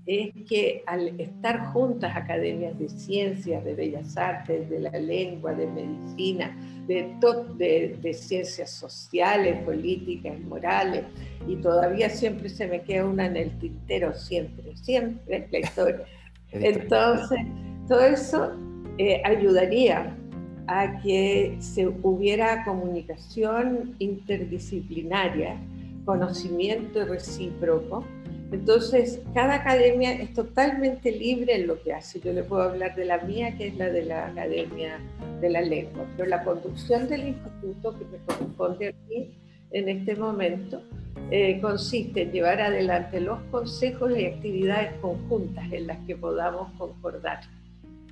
es 0.10 0.34
que 0.48 0.82
al 0.88 1.20
estar 1.20 1.68
juntas 1.68 2.18
academias 2.18 2.78
de 2.80 2.90
ciencias, 2.90 3.64
de 3.64 3.76
bellas 3.76 4.18
artes, 4.18 4.68
de 4.68 4.80
la 4.80 4.90
lengua, 4.90 5.54
de 5.54 5.68
medicina, 5.68 6.58
de, 6.88 7.14
de, 7.58 7.96
de, 8.02 8.14
ciencias 8.16 8.72
sociales, 8.72 9.62
políticas, 9.64 10.40
morales, 10.40 11.04
y 11.48 11.58
todavía 11.58 12.10
siempre 12.10 12.50
se 12.50 12.66
me 12.66 12.82
queda 12.82 13.06
una 13.06 13.28
en 13.28 13.38
el 13.38 13.60
tintero, 13.60 14.16
siempre, 14.16 14.76
siempre 14.78 15.48
la 15.52 15.60
historia. 15.60 16.06
Entonces, 16.54 17.42
todo 17.88 18.02
eso 18.02 18.54
eh, 18.98 19.22
ayudaría 19.24 20.18
a 20.66 21.00
que 21.02 21.56
se 21.60 21.88
hubiera 21.88 22.66
comunicación 22.66 23.96
interdisciplinaria, 24.00 25.56
conocimiento 26.04 27.06
recíproco, 27.06 28.04
entonces, 28.52 29.22
cada 29.36 29.56
academia 29.56 30.14
es 30.14 30.34
totalmente 30.34 31.12
libre 31.12 31.56
en 31.56 31.68
lo 31.68 31.82
que 31.84 31.94
hace. 31.94 32.20
Yo 32.20 32.34
le 32.34 32.44
puedo 32.44 32.64
hablar 32.64 32.96
de 32.96 33.06
la 33.06 33.20
mía, 33.20 33.56
que 33.56 33.68
es 33.68 33.78
la 33.78 33.90
de 33.90 34.06
la 34.06 34.28
Academia 34.28 35.00
de 35.40 35.50
la 35.50 35.62
Lengua, 35.62 36.06
pero 36.18 36.28
la 36.28 36.44
conducción 36.44 37.08
del 37.08 37.28
instituto 37.28 37.98
que 37.98 38.06
me 38.06 38.18
corresponde 38.26 38.88
a 38.90 38.94
mí 39.08 39.38
en 39.72 39.88
este 39.90 40.16
momento 40.16 40.82
eh, 41.30 41.62
consiste 41.62 42.24
en 42.24 42.32
llevar 42.32 42.60
adelante 42.60 43.22
los 43.22 43.40
consejos 43.52 44.18
y 44.18 44.26
actividades 44.26 44.94
conjuntas 45.00 45.72
en 45.72 45.86
las 45.86 46.00
que 46.08 46.16
podamos 46.16 46.72
concordar. 46.80 47.42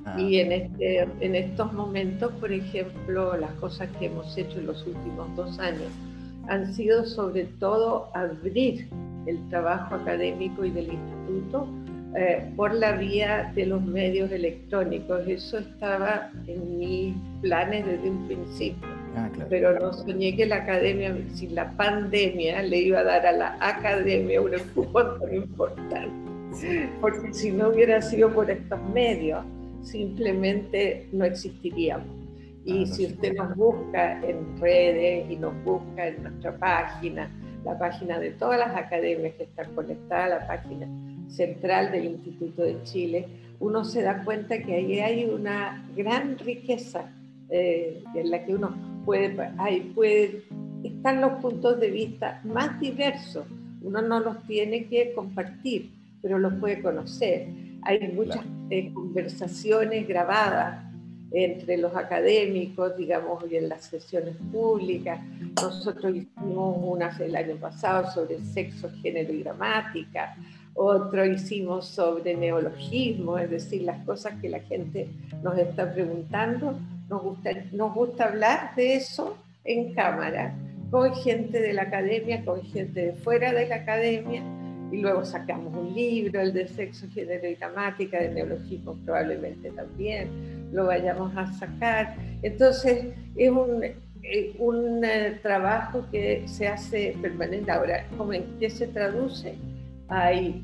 Ah. 0.05 0.21
Y 0.21 0.39
en, 0.39 0.51
este, 0.51 0.99
en 1.19 1.35
estos 1.35 1.73
momentos, 1.73 2.31
por 2.33 2.51
ejemplo, 2.51 3.35
las 3.37 3.51
cosas 3.53 3.89
que 3.97 4.05
hemos 4.05 4.37
hecho 4.37 4.59
en 4.59 4.67
los 4.67 4.85
últimos 4.85 5.35
dos 5.35 5.57
años 5.57 5.91
han 6.47 6.71
sido 6.75 7.05
sobre 7.05 7.45
todo 7.45 8.11
abrir 8.13 8.87
el 9.27 9.47
trabajo 9.49 9.95
académico 9.95 10.65
y 10.65 10.71
del 10.71 10.93
instituto 10.93 11.67
eh, 12.15 12.51
por 12.55 12.73
la 12.73 12.93
vía 12.93 13.51
de 13.53 13.65
los 13.65 13.81
medios 13.83 14.31
electrónicos. 14.31 15.27
Eso 15.27 15.59
estaba 15.59 16.31
en 16.47 16.79
mis 16.79 17.15
planes 17.41 17.85
desde 17.85 18.09
un 18.09 18.25
principio. 18.27 18.87
Ah, 19.15 19.29
Pero 19.49 19.77
no 19.79 19.93
soñé 19.93 20.35
que 20.35 20.45
la 20.45 20.57
academia, 20.57 21.15
sin 21.33 21.53
la 21.53 21.71
pandemia, 21.71 22.61
le 22.63 22.77
iba 22.77 22.99
a 22.99 23.03
dar 23.03 23.25
a 23.27 23.31
la 23.31 23.57
academia 23.59 24.41
un 24.41 24.53
empujón 24.53 25.19
tan 25.19 25.35
importante. 25.35 26.27
Porque 27.01 27.33
si 27.33 27.51
no 27.51 27.69
hubiera 27.69 28.01
sido 28.01 28.31
por 28.31 28.49
estos 28.49 28.79
medios, 28.93 29.43
simplemente 29.81 31.07
no 31.11 31.25
existiríamos. 31.25 32.07
Y 32.65 32.83
ah, 32.83 32.85
si 32.87 33.05
usted 33.05 33.33
nos 33.35 33.55
busca 33.55 34.21
en 34.27 34.59
redes 34.59 35.29
y 35.29 35.35
nos 35.35 35.53
busca 35.63 36.07
en 36.07 36.23
nuestra 36.23 36.57
página, 36.57 37.29
la 37.67 37.77
página 37.77 38.17
de 38.19 38.31
todas 38.31 38.57
las 38.57 38.75
academias 38.75 39.33
que 39.35 39.43
están 39.43 39.75
conectadas 39.75 40.25
a 40.25 40.39
la 40.39 40.47
página 40.47 40.87
central 41.27 41.91
del 41.91 42.05
Instituto 42.05 42.63
de 42.63 42.81
Chile, 42.83 43.27
uno 43.59 43.83
se 43.83 44.01
da 44.01 44.23
cuenta 44.23 44.59
que 44.59 44.75
ahí 44.75 44.99
hay 44.99 45.25
una 45.25 45.85
gran 45.95 46.37
riqueza 46.37 47.11
eh, 47.49 48.01
en 48.15 48.31
la 48.31 48.45
que 48.45 48.55
uno 48.55 49.03
puede, 49.05 49.35
ahí 49.57 49.91
puede, 49.93 50.43
están 50.83 51.19
los 51.21 51.33
puntos 51.41 51.79
de 51.79 51.91
vista 51.91 52.41
más 52.45 52.79
diversos. 52.79 53.45
Uno 53.81 54.01
no 54.01 54.19
los 54.19 54.41
tiene 54.43 54.85
que 54.85 55.13
compartir, 55.13 55.91
pero 56.21 56.39
los 56.39 56.53
puede 56.55 56.81
conocer. 56.81 57.47
Hay 57.83 58.11
muchas 58.13 58.43
eh, 58.69 58.93
conversaciones 58.93 60.07
grabadas 60.07 60.86
entre 61.31 61.77
los 61.77 61.95
académicos, 61.95 62.95
digamos, 62.97 63.43
y 63.49 63.57
en 63.57 63.69
las 63.69 63.85
sesiones 63.85 64.35
públicas. 64.51 65.19
Nosotros 65.61 66.15
hicimos 66.15 66.77
una 66.79 67.15
el 67.19 67.35
año 67.35 67.55
pasado 67.57 68.11
sobre 68.11 68.39
sexo, 68.39 68.89
género 69.01 69.33
y 69.33 69.43
gramática, 69.43 70.35
otro 70.73 71.25
hicimos 71.25 71.87
sobre 71.87 72.35
neologismo, 72.35 73.37
es 73.39 73.49
decir, 73.49 73.81
las 73.81 74.05
cosas 74.05 74.39
que 74.39 74.47
la 74.47 74.59
gente 74.59 75.09
nos 75.41 75.57
está 75.57 75.91
preguntando. 75.91 76.79
Nos 77.09 77.23
gusta, 77.23 77.49
nos 77.71 77.93
gusta 77.93 78.25
hablar 78.25 78.75
de 78.75 78.95
eso 78.95 79.37
en 79.63 79.93
cámara, 79.93 80.53
con 80.91 81.13
gente 81.15 81.59
de 81.59 81.73
la 81.73 81.83
academia, 81.83 82.45
con 82.45 82.61
gente 82.61 83.07
de 83.07 83.13
fuera 83.13 83.53
de 83.53 83.67
la 83.67 83.75
academia, 83.75 84.43
y 84.91 84.97
luego 84.97 85.25
sacamos 85.25 85.75
un 85.75 85.93
libro, 85.93 86.39
el 86.39 86.53
de 86.53 86.67
sexo, 86.67 87.07
género 87.13 87.47
y 87.49 87.55
gramática, 87.55 88.19
de 88.19 88.29
neologismo 88.29 88.95
probablemente 89.03 89.71
también 89.71 90.56
lo 90.71 90.87
vayamos 90.87 91.35
a 91.35 91.51
sacar. 91.53 92.15
Entonces, 92.41 93.13
es 93.35 93.49
un, 93.49 93.83
eh, 93.83 94.55
un 94.59 95.03
eh, 95.03 95.39
trabajo 95.41 96.05
que 96.11 96.43
se 96.47 96.67
hace 96.67 97.15
permanente. 97.21 97.71
Ahora, 97.71 98.05
¿cómo 98.17 98.33
en 98.33 98.57
qué 98.59 98.69
se 98.69 98.87
traduce? 98.87 99.55
Hay 100.09 100.63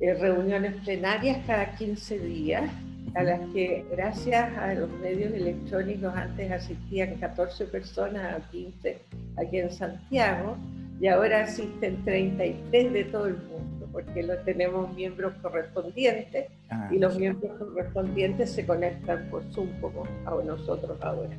eh, 0.00 0.14
reuniones 0.14 0.74
plenarias 0.84 1.38
cada 1.46 1.74
15 1.74 2.18
días, 2.20 2.70
a 3.14 3.22
las 3.24 3.40
que 3.52 3.84
gracias 3.90 4.56
a 4.56 4.74
los 4.74 4.90
medios 5.00 5.32
electrónicos 5.32 6.14
antes 6.14 6.52
asistían 6.52 7.14
14 7.16 7.64
personas 7.64 8.36
a 8.36 8.50
15 8.50 8.98
aquí 9.36 9.58
en 9.58 9.70
Santiago 9.72 10.56
y 11.00 11.06
ahora 11.08 11.42
asisten 11.42 12.04
33 12.04 12.92
de 12.92 13.04
todo 13.04 13.26
el 13.26 13.36
mundo, 13.36 13.57
porque 13.98 14.22
lo 14.22 14.36
tenemos 14.38 14.94
miembros 14.94 15.32
correspondientes 15.42 16.46
ah, 16.70 16.88
y 16.92 16.98
los 16.98 17.18
miembros 17.18 17.50
correspondientes 17.58 18.52
se 18.52 18.64
conectan 18.64 19.28
por 19.28 19.42
Zoom 19.50 19.68
como 19.80 20.04
a 20.24 20.40
nosotros 20.44 20.96
ahora. 21.00 21.36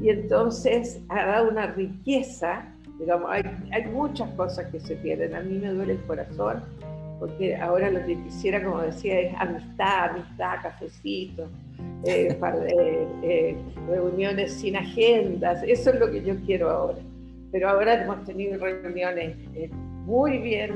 Y 0.00 0.08
entonces 0.08 1.02
ha 1.10 1.26
dado 1.26 1.50
una 1.50 1.66
riqueza, 1.66 2.72
digamos, 2.98 3.30
hay, 3.30 3.42
hay 3.70 3.84
muchas 3.84 4.30
cosas 4.30 4.70
que 4.70 4.80
se 4.80 4.96
pierden. 4.96 5.34
A 5.34 5.40
mí 5.40 5.58
me 5.58 5.68
duele 5.68 5.92
el 5.92 6.02
corazón, 6.04 6.62
porque 7.20 7.54
ahora 7.54 7.90
lo 7.90 8.04
que 8.06 8.16
quisiera, 8.22 8.64
como 8.64 8.80
decía, 8.80 9.20
es 9.20 9.34
amistad, 9.38 10.12
amistad, 10.12 10.62
cafecito, 10.62 11.50
eh, 12.06 12.34
eh, 12.66 13.08
eh, 13.22 13.56
reuniones 13.90 14.54
sin 14.54 14.76
agendas, 14.76 15.62
eso 15.66 15.90
es 15.90 16.00
lo 16.00 16.10
que 16.10 16.24
yo 16.24 16.34
quiero 16.46 16.70
ahora 16.70 16.98
pero 17.54 17.68
ahora 17.68 18.02
hemos 18.02 18.24
tenido 18.24 18.58
reuniones 18.58 19.36
eh, 19.54 19.70
muy 20.06 20.38
bien, 20.38 20.72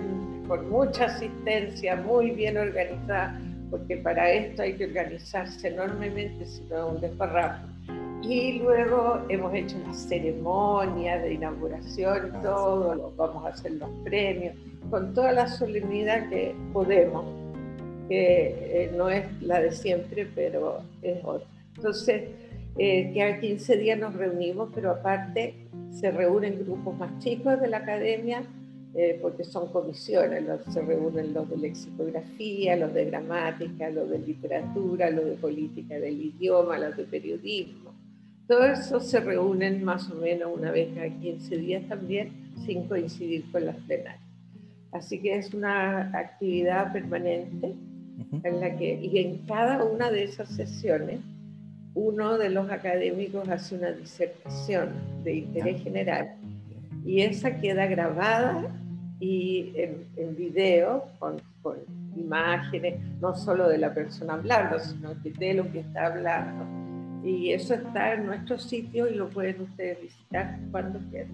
con 0.49 0.71
mucha 0.71 1.05
asistencia, 1.05 1.95
muy 1.97 2.31
bien 2.31 2.57
organizadas, 2.57 3.40
porque 3.71 3.99
para 3.99 4.31
esto 4.31 4.62
hay 4.62 4.75
que 4.75 4.87
organizarse 4.87 5.69
enormemente, 5.69 6.47
si 6.47 6.62
no 6.62 6.88
es 6.88 6.95
un 6.95 7.00
desparramo. 7.00 7.69
Y 8.23 8.59
luego 8.59 9.21
hemos 9.28 9.55
hecho 9.55 9.76
las 9.87 10.09
ceremonias 10.09 11.23
de 11.23 11.35
inauguración, 11.35 12.33
ah, 12.35 12.40
todo, 12.43 13.12
vamos 13.17 13.45
a 13.45 13.50
hacer 13.50 13.73
los 13.73 13.90
premios, 14.05 14.57
con 14.90 15.14
toda 15.14 15.33
la 15.33 15.47
solemnidad 15.47 16.28
que 16.28 16.55
podemos, 16.73 17.25
que 18.09 18.85
eh, 18.85 18.93
no 18.97 19.09
es 19.11 19.25
la 19.43 19.61
de 19.61 19.71
siempre, 19.71 20.26
pero 20.35 20.81
es 21.02 21.23
otra. 21.23 21.47
Entonces, 21.76 22.23
eh, 22.78 23.12
cada 23.14 23.38
15 23.38 23.76
días 23.76 23.99
nos 23.99 24.14
reunimos, 24.14 24.71
pero 24.75 24.90
aparte 24.90 25.55
se 25.90 26.11
reúnen 26.11 26.64
grupos 26.64 26.97
más 26.97 27.19
chicos 27.19 27.61
de 27.61 27.69
la 27.69 27.78
academia, 27.78 28.43
eh, 29.00 29.17
porque 29.23 29.45
son 29.45 29.71
comisiones, 29.71 30.45
se 30.73 30.83
reúnen 30.83 31.33
los 31.33 31.49
de 31.49 31.57
lexicografía, 31.57 32.75
los 32.75 32.93
de 32.93 33.05
gramática, 33.05 33.90
los 33.90 34.11
de 34.11 34.19
literatura, 34.19 35.09
los 35.09 35.25
de 35.25 35.35
política 35.35 36.00
del 36.00 36.21
idioma, 36.21 36.76
los 36.81 36.97
de 36.97 37.05
periodismo, 37.05 37.95
Todos 38.49 38.76
esos 38.81 39.07
se 39.07 39.21
reúnen 39.21 39.85
más 39.85 40.11
o 40.11 40.17
menos 40.17 40.50
una 40.52 40.73
vez 40.73 40.88
cada 40.97 41.09
15 41.09 41.59
días 41.59 41.88
también, 41.88 42.50
sin 42.67 42.88
coincidir 42.88 43.49
con 43.52 43.67
las 43.67 43.76
plenarias. 43.76 44.21
Así 44.90 45.21
que 45.21 45.37
es 45.37 45.55
una 45.55 46.11
actividad 46.19 46.93
permanente 46.93 47.76
en 48.43 48.61
la 48.61 48.76
que, 48.76 48.95
y 49.00 49.19
en 49.19 49.47
cada 49.47 49.85
una 49.85 50.11
de 50.11 50.25
esas 50.25 50.49
sesiones, 50.49 51.21
uno 51.95 52.37
de 52.37 52.50
los 52.50 52.69
académicos 52.69 53.49
hace 53.49 53.76
una 53.76 53.93
disertación 53.93 54.88
de 55.23 55.37
interés 55.37 55.85
general 55.85 56.35
y 57.07 57.21
esa 57.21 57.61
queda 57.61 57.87
grabada 57.87 58.75
y 59.20 59.72
en, 59.75 60.06
en 60.16 60.37
video 60.37 61.08
con, 61.18 61.40
con, 61.62 61.76
imágenes, 62.16 63.00
no 63.20 63.34
solo 63.37 63.68
de 63.68 63.78
la 63.78 63.94
persona 63.94 64.34
hablando, 64.34 64.78
sino 64.80 65.14
de 65.14 65.54
lo 65.54 65.70
que 65.70 65.80
está 65.80 66.06
hablando. 66.06 66.66
Y 67.26 67.52
eso 67.52 67.75
está 67.75 68.14
en 68.14 68.26
nuestro 68.26 68.58
sitio 68.58 69.08
y 69.08 69.14
lo 69.14 69.28
pueden 69.28 69.60
ustedes 69.62 70.00
visitar 70.00 70.58
cuando 70.70 70.98
quieran. 71.10 71.30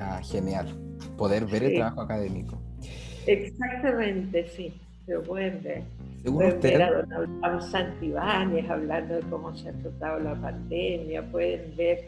Ah, 0.00 0.20
genial. 0.22 0.66
Poder 1.16 1.46
ver 1.46 1.64
el 1.64 1.74
trabajo 1.74 2.02
académico. 2.02 2.58
Exactamente, 3.26 4.48
sí, 4.48 4.72
lo 5.06 5.22
pueden 5.22 5.62
ver. 5.62 5.82
pueden 6.24 6.60
ver 6.60 6.82
a 6.82 7.02
don 7.02 7.62
Santibáñez 7.62 8.68
hablando 8.70 9.16
de 9.16 9.22
cómo 9.22 9.54
se 9.54 9.68
ha 9.68 9.72
tratado 9.72 10.20
la 10.20 10.34
pandemia, 10.34 11.22
pueden 11.30 11.76
ver 11.76 12.04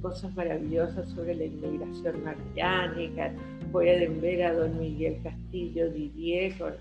cosas 0.00 0.34
maravillosas 0.34 1.08
sobre 1.10 1.34
la 1.34 1.44
inmigración 1.44 2.22
mariánica, 2.24 3.32
pueden 3.72 4.20
ver 4.20 4.42
a 4.44 4.54
don 4.54 4.78
Miguel 4.78 5.18
Castillo 5.22 5.90
Didier 5.90 6.56
con, 6.58 6.74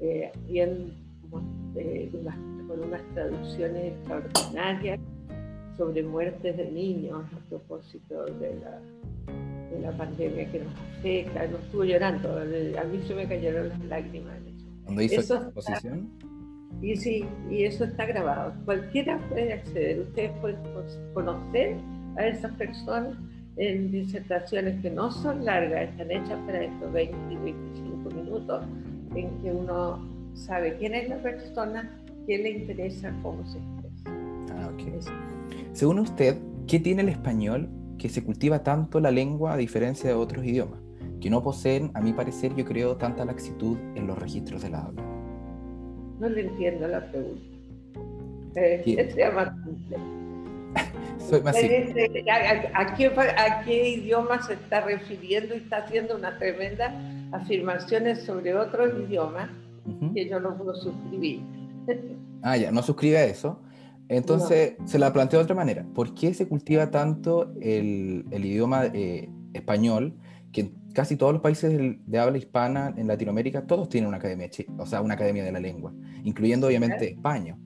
eh, 0.00 0.32
bien, 0.48 0.92
eh, 1.76 2.10
con 2.68 2.80
unas 2.82 3.02
traducciones 3.14 3.92
extraordinarias 3.92 5.00
sobre 5.76 6.02
muertes 6.02 6.56
de 6.56 6.70
niños 6.70 7.24
a 7.32 7.48
propósito 7.48 8.24
de 8.26 8.54
la 8.56 8.80
de 9.70 9.80
la 9.80 9.92
pandemia 9.92 10.50
que 10.50 10.58
nos 10.58 10.74
afecta, 10.74 11.46
no 11.46 11.58
estuvo 11.58 11.84
llorando, 11.84 12.38
a 12.38 12.84
mí 12.84 13.02
se 13.06 13.14
me 13.14 13.26
cayeron 13.28 13.68
las 13.68 13.84
lágrimas. 13.84 14.34
¿Dónde 14.84 15.04
hizo 15.04 15.20
esa 15.20 15.36
exposición? 15.36 16.10
Y 16.82 16.96
sí, 16.96 17.24
y 17.50 17.64
eso 17.64 17.84
está 17.84 18.06
grabado. 18.06 18.54
Cualquiera 18.64 19.18
puede 19.28 19.52
acceder, 19.52 20.00
ustedes 20.00 20.30
pueden 20.40 20.58
conocer 21.14 21.76
a 22.16 22.26
esas 22.26 22.52
personas 22.52 23.16
en 23.56 23.90
disertaciones 23.90 24.80
que 24.80 24.90
no 24.90 25.10
son 25.10 25.44
largas, 25.44 25.90
están 25.90 26.10
hechas 26.10 26.38
para 26.46 26.64
estos 26.64 26.92
20 26.92 27.16
y 27.30 27.36
25 27.36 28.10
minutos, 28.10 28.64
en 29.14 29.30
que 29.42 29.52
uno 29.52 30.08
sabe 30.34 30.76
quién 30.78 30.94
es 30.94 31.08
la 31.08 31.18
persona, 31.18 31.90
qué 32.26 32.38
le 32.38 32.50
interesa, 32.50 33.12
cómo 33.22 33.46
se 33.46 33.58
expresa. 33.58 34.10
Ah, 34.56 34.70
ok. 34.72 35.04
Según 35.72 35.98
usted, 35.98 36.38
¿qué 36.66 36.80
tiene 36.80 37.02
el 37.02 37.10
español 37.10 37.68
que 38.00 38.08
se 38.08 38.24
cultiva 38.24 38.62
tanto 38.62 38.98
la 38.98 39.10
lengua 39.10 39.52
a 39.52 39.56
diferencia 39.58 40.08
de 40.08 40.16
otros 40.16 40.44
idiomas, 40.44 40.80
que 41.20 41.28
no 41.28 41.42
poseen, 41.42 41.90
a 41.92 42.00
mi 42.00 42.14
parecer, 42.14 42.54
yo 42.56 42.64
creo, 42.64 42.96
tanta 42.96 43.26
laxitud 43.26 43.76
en 43.94 44.06
los 44.06 44.18
registros 44.18 44.62
de 44.62 44.70
la 44.70 44.80
habla. 44.80 45.09
No 46.20 46.28
le 46.28 46.42
entiendo 46.42 46.86
la 46.86 47.10
pregunta. 47.10 47.42
Eh, 48.56 49.10
sea 49.14 49.30
más 49.30 49.52
simple. 49.64 49.96
Soy 51.18 51.40
más 51.42 51.56
simple. 51.56 52.24
¿A, 52.74 52.94
qué, 52.94 53.06
¿A 53.06 53.62
qué 53.64 53.88
idioma 53.88 54.42
se 54.42 54.54
está 54.54 54.82
refiriendo 54.82 55.54
y 55.54 55.58
está 55.58 55.78
haciendo 55.78 56.16
una 56.16 56.38
tremenda 56.38 56.94
afirmaciones 57.32 58.22
sobre 58.22 58.54
otros 58.54 58.92
idiomas 59.06 59.48
que 60.14 60.28
yo 60.28 60.40
no 60.40 60.56
puedo 60.58 60.74
suscribir? 60.74 61.40
ah, 62.42 62.56
ya, 62.56 62.70
no 62.70 62.82
suscribe 62.82 63.18
a 63.18 63.24
eso. 63.24 63.60
Entonces, 64.08 64.74
se 64.86 64.98
la 64.98 65.12
planteo 65.12 65.38
de 65.38 65.44
otra 65.44 65.54
manera. 65.54 65.86
¿Por 65.94 66.14
qué 66.14 66.34
se 66.34 66.48
cultiva 66.48 66.90
tanto 66.90 67.54
el, 67.60 68.26
idioma 68.32 68.86
eh, 68.86 69.30
español, 69.54 70.14
que 70.52 70.72
casi 70.94 71.16
todos 71.16 71.32
los 71.32 71.42
países 71.42 71.72
de, 72.06 72.18
habla 72.18 72.38
hispana 72.38 72.94
en 72.96 73.06
Latinoamérica, 73.06 73.66
todos 73.66 73.88
tienen 73.88 74.08
una 74.08 74.18
academia, 74.18 74.48
o 74.78 74.86
sea, 74.86 75.00
una 75.00 75.14
academia 75.14 75.44
de 75.44 75.52
la 75.52 75.60
lengua, 75.60 75.92
incluyendo 76.24 76.66
obviamente 76.66 77.10
España, 77.10 77.58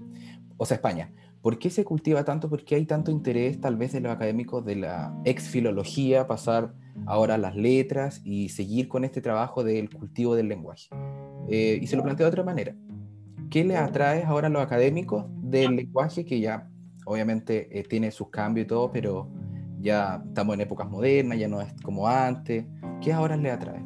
o 0.56 0.66
sea, 0.66 0.76
España. 0.76 1.12
¿Por 1.42 1.58
qué 1.58 1.68
se 1.68 1.84
cultiva 1.84 2.24
tanto? 2.24 2.48
¿Por 2.48 2.64
qué 2.64 2.76
hay 2.76 2.86
tanto 2.86 3.10
interés 3.10 3.60
tal 3.60 3.76
vez 3.76 3.92
de 3.92 4.00
los 4.00 4.10
académicos 4.10 4.64
de 4.64 4.76
la 4.76 5.14
ex 5.26 5.48
filología, 5.48 6.26
pasar 6.26 6.72
ahora 7.06 7.34
a 7.34 7.38
las 7.38 7.54
letras 7.54 8.22
y 8.24 8.48
seguir 8.48 8.88
con 8.88 9.04
este 9.04 9.20
trabajo 9.20 9.62
del 9.62 9.90
cultivo 9.90 10.36
del 10.36 10.48
lenguaje? 10.48 10.88
Eh, 11.50 11.78
y 11.82 11.86
se 11.86 11.96
lo 11.96 12.02
planteo 12.02 12.24
de 12.24 12.30
otra 12.30 12.44
manera. 12.44 12.74
¿Qué 13.50 13.62
les 13.62 13.76
atrae 13.76 14.24
ahora 14.24 14.46
a 14.46 14.50
los 14.50 14.62
académicos 14.62 15.26
del 15.28 15.76
lenguaje 15.76 16.24
que 16.24 16.40
ya 16.40 16.70
obviamente 17.04 17.78
eh, 17.78 17.82
tiene 17.82 18.10
sus 18.10 18.30
cambios 18.30 18.64
y 18.64 18.68
todo, 18.68 18.90
pero 18.90 19.28
ya 19.84 20.22
estamos 20.26 20.54
en 20.54 20.62
épocas 20.62 20.88
modernas, 20.90 21.38
ya 21.38 21.46
no 21.46 21.60
es 21.60 21.72
como 21.82 22.08
antes? 22.08 22.64
¿Qué 23.02 23.12
ahora 23.12 23.36
les 23.36 23.52
atrae? 23.52 23.84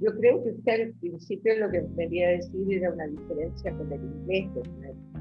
Yo 0.00 0.10
creo 0.18 0.42
que 0.42 0.50
usted 0.50 0.82
al 0.82 0.92
principio 0.94 1.56
lo 1.58 1.70
que 1.70 1.86
quería 1.96 2.30
decir 2.30 2.74
era 2.74 2.92
una 2.92 3.06
diferencia 3.06 3.72
con 3.76 3.90
el 3.92 4.00
inglés, 4.02 4.48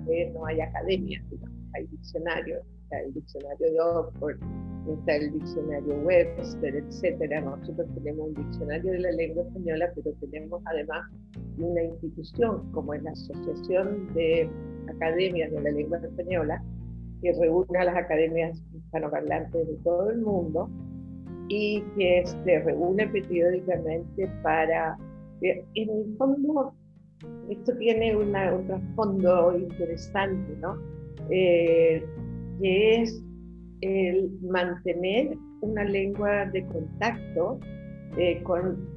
que 0.08 0.32
no 0.34 0.46
hay 0.48 0.60
academias, 0.60 1.24
hay 1.76 1.86
diccionarios, 1.88 2.66
está 2.84 3.00
el 3.02 3.13
diccionario 3.13 3.72
de 3.72 3.80
Oxford, 3.80 4.38
está 4.92 5.16
el 5.16 5.32
diccionario 5.32 5.96
Webster, 6.00 6.76
etcétera. 6.76 7.42
Nosotros 7.42 7.88
tenemos 7.96 8.30
un 8.30 8.34
diccionario 8.34 8.92
de 8.92 9.00
la 9.00 9.12
lengua 9.12 9.44
española, 9.44 9.92
pero 9.96 10.12
tenemos 10.20 10.62
además 10.66 11.10
una 11.60 11.84
institución 11.84 12.72
como 12.72 12.96
es 12.96 13.04
la 13.04 13.12
Asociación 13.12 14.12
de 14.16 14.50
Academias 14.96 15.52
de 15.52 15.62
la 15.62 15.72
Lengua 15.72 16.00
Española, 16.00 16.63
que 17.22 17.32
reúne 17.39 17.80
a 17.80 17.86
las 17.86 17.96
academias 17.96 18.62
hispanoparlantes 18.94 19.68
de 19.68 19.76
todo 19.84 20.10
el 20.12 20.22
mundo 20.22 20.70
y 21.50 21.82
que 21.98 22.24
se 22.26 22.60
reúne 22.60 23.08
periódicamente 23.08 24.28
para, 24.42 24.98
en 25.42 25.90
el 25.90 26.16
fondo, 26.18 26.74
esto 27.50 27.76
tiene 27.78 28.16
un 28.16 28.32
trasfondo 28.68 29.58
interesante, 29.58 30.56
¿no? 30.62 30.78
Eh, 31.30 32.04
que 32.62 33.02
es 33.02 33.24
el 33.82 34.32
mantener 34.42 35.38
una 35.62 35.84
lengua 35.84 36.46
de 36.46 36.66
contacto 36.68 37.60
eh, 38.18 38.42
con, 38.44 38.88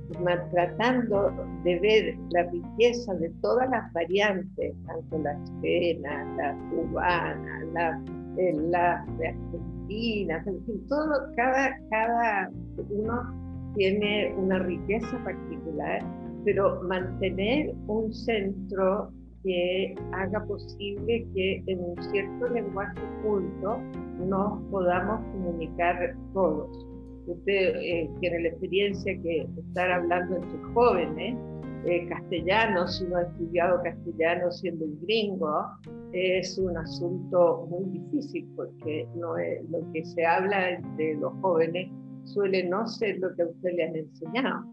tratando 0.53 1.33
de 1.65 1.79
ver 1.81 2.15
la 2.31 2.45
riqueza 2.45 3.15
de 3.15 3.31
todas 3.41 3.69
las 3.71 3.93
variantes, 3.93 4.75
tanto 4.87 5.19
la 5.19 5.37
chilena, 5.45 6.25
la 6.37 6.71
cubana, 6.71 7.65
la, 7.73 8.03
eh, 8.39 8.53
la, 8.71 9.03
argentina, 9.03 10.43
en 10.47 10.65
fin, 10.65 10.87
todo, 10.89 11.13
cada, 11.37 11.77
cada 11.91 12.51
uno 12.91 13.73
tiene 13.77 14.35
una 14.37 14.59
riqueza 14.61 15.23
particular, 15.25 16.01
pero 16.45 16.83
mantener 16.83 17.75
un 17.87 18.13
centro 18.13 19.11
que 19.43 19.95
haga 20.13 20.45
posible 20.45 21.27
que 21.35 21.63
en 21.67 21.79
un 21.79 22.03
cierto 22.11 22.49
lenguaje 22.49 23.01
culto 23.23 23.79
nos 24.27 24.63
podamos 24.71 25.21
comunicar 25.33 26.17
todos. 26.33 26.87
Usted 27.27 27.77
eh, 27.77 28.11
tiene 28.21 28.41
la 28.41 28.49
experiencia 28.49 29.21
que 29.23 29.47
estar 29.69 29.91
hablando 29.91 30.37
entre 30.37 30.59
jóvenes, 30.75 31.37
eh, 31.85 32.07
castellano, 32.09 32.87
si 32.87 33.05
uno 33.05 33.17
ha 33.17 33.23
estudiado 33.23 33.83
castellano 33.83 34.51
siendo 34.51 34.85
un 34.85 34.99
gringo, 35.03 35.67
es 36.13 36.59
un 36.59 36.77
asunto 36.77 37.67
muy 37.71 37.99
difícil 37.99 38.49
porque 38.57 39.07
no 39.15 39.37
es, 39.37 39.69
lo 39.71 39.81
que 39.93 40.05
se 40.05 40.25
habla 40.25 40.71
entre 40.71 41.15
los 41.15 41.33
jóvenes 41.41 41.91
suele 42.25 42.65
no 42.65 42.87
ser 42.87 43.19
lo 43.19 43.35
que 43.37 43.43
a 43.43 43.47
usted 43.47 43.71
le 43.75 43.85
han 43.85 43.97
enseñado. 43.97 44.65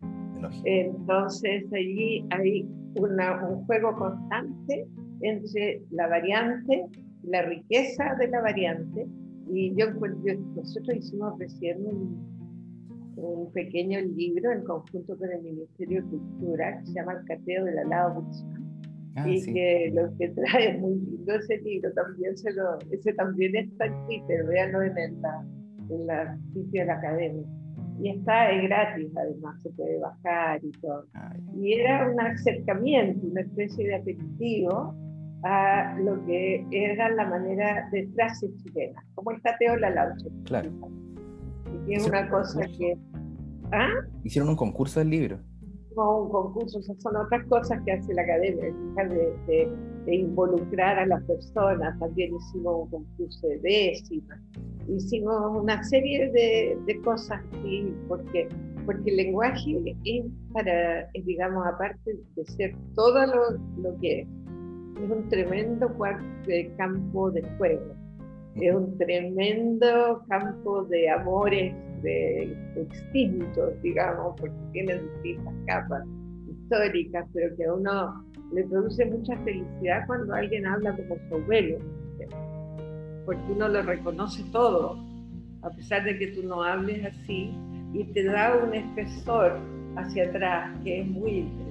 Entonces 0.66 1.63
allí 1.74 2.26
hay 2.32 2.68
un 2.96 3.66
juego 3.66 3.96
constante 3.96 4.88
entre 5.22 5.82
la 5.92 6.08
variante, 6.08 6.86
la 7.24 7.44
riqueza 7.44 8.16
de 8.20 8.28
la 8.28 8.42
variante, 8.42 9.08
y 9.50 9.74
yo, 9.76 9.88
nosotros 10.56 10.98
hicimos 10.98 11.38
recién 11.39 11.78
un, 13.15 13.52
pequeño 13.54 13.99
libro 14.02 14.52
en 14.52 14.63
conjunto 14.63 15.17
con 15.17 15.32
el 15.32 15.41
Ministerio 15.41 16.04
de 16.04 16.10
Cultura 16.10 16.80
que 16.80 16.86
se 16.88 16.93
llama 16.93 17.13
El 17.13 17.26
Cateo 17.26 17.65
de 17.65 17.73
la 17.73 17.84
Lava 17.86 18.23
ah, 19.15 19.30
y 19.30 19.43
que 19.43 19.91
lo 19.93 20.15
que 20.17 20.30
trae 20.30 20.71
es 20.71 20.80
muy 20.80 20.95
lindo 20.95 21.36
ese 21.36 21.58
libro, 21.60 21.91
también 21.93 22.38
se 22.38 22.52
lo, 22.52 22.80
ese 22.91 23.13
también 23.13 23.56
está 23.56 23.86
en 23.86 24.06
Twitter, 24.06 24.45
véanlo 24.45 24.82
en, 24.82 24.97
el, 24.97 25.15
en 25.89 26.08
la 26.08 26.38
sitio 26.54 26.82
de 26.82 26.86
la 26.88 26.93
academia 26.95 27.43
y 27.99 28.10
está 28.10 28.52
es 28.52 28.63
gratis 28.63 29.12
además, 29.15 29.62
se 29.62 29.69
puede 29.71 29.99
bajar 29.99 30.60
y 30.63 30.71
todo. 30.71 31.06
Y 31.56 31.73
era 31.73 32.10
un 32.10 32.19
acercamiento, 32.19 33.28
una 33.28 33.41
especie 33.41 33.88
de 33.88 33.95
aperitivo 33.95 34.95
a 35.43 35.97
lo 35.99 36.26
que 36.26 36.65
era 36.71 37.10
la 37.10 37.28
manera 37.30 37.89
de 37.91 38.08
frases 38.15 38.52
chilenas, 38.63 39.04
como 39.15 39.32
el 39.32 39.41
cateo 39.41 39.76
la 39.78 39.89
laucha. 39.89 40.28
Claro. 40.45 40.71
Que 41.86 41.96
es 41.96 42.08
una 42.08 42.30
cosa 42.30 42.62
que... 42.78 42.98
¿Ah? 43.72 43.89
Hicieron 44.24 44.50
un 44.50 44.56
concurso 44.56 45.00
del 45.00 45.10
libro. 45.10 45.39
No, 45.96 46.22
un 46.22 46.30
concurso, 46.30 46.82
son 46.82 47.15
otras 47.15 47.46
cosas 47.48 47.80
que 47.86 47.91
hace 47.91 48.13
la 48.13 48.24
academia, 48.24 48.74
de, 49.48 49.69
e 50.08 50.15
involucrar 50.15 51.00
a 51.00 51.06
las 51.06 51.24
personas. 51.24 52.00
También 52.00 52.36
hicimos 52.36 52.86
un 52.86 52.89
concurso 52.89 53.48
de 53.48 53.60
décimas, 53.60 54.39
hicimos 54.88 55.62
una 55.62 55.84
serie 55.84 56.32
de, 56.32 56.78
de 56.86 57.02
cosas 57.02 57.41
así, 57.52 57.93
porque, 58.08 58.50
porque 58.86 59.10
el 59.10 59.17
lenguaje 59.17 59.96
es 60.04 60.26
para, 60.52 61.08
digamos, 61.26 61.65
aparte 61.67 62.17
de 62.36 62.46
ser 62.46 62.76
todo 62.96 63.26
lo, 63.28 63.58
lo 63.82 64.00
que 64.00 64.22
es, 64.22 64.28
es 65.04 65.12
un 65.12 65.28
tremendo 65.30 65.96
campo 66.78 67.32
de 67.32 67.43
juego, 67.58 67.93
es 68.56 68.76
un 68.76 68.98
tremendo 68.98 70.24
campo 70.28 70.84
de 70.86 71.10
amores 71.10 71.74
de 72.02 72.56
extintos, 72.76 73.82
digamos, 73.82 74.36
porque 74.39 74.56
tiene 74.74 75.00
distintas 75.00 75.54
capas 75.66 76.04
históricas, 76.50 77.26
pero 77.34 77.56
que 77.56 77.66
a 77.66 77.74
uno 77.74 78.26
le 78.54 78.63
produce 78.66 79.06
mucha 79.06 79.36
felicidad 79.38 80.06
cuando 80.06 80.34
alguien 80.34 80.68
habla 80.68 80.96
como 80.96 81.16
su 81.28 81.36
abuelo, 81.36 81.78
porque 83.26 83.42
uno 83.50 83.70
lo 83.70 83.82
reconoce 83.82 84.44
todo, 84.52 84.98
a 85.63 85.70
pesar 85.72 86.04
de 86.04 86.20
que 86.20 86.28
tú 86.28 86.44
no 86.44 86.62
hables 86.62 87.06
así, 87.06 87.56
y 87.94 88.04
te 88.13 88.24
da 88.24 88.56
un 88.56 88.74
espesor 88.74 89.58
hacia 89.96 90.26
atrás 90.26 90.78
que 90.84 91.02
es 91.02 91.08
muy 91.08 91.32
interesante. 91.32 91.63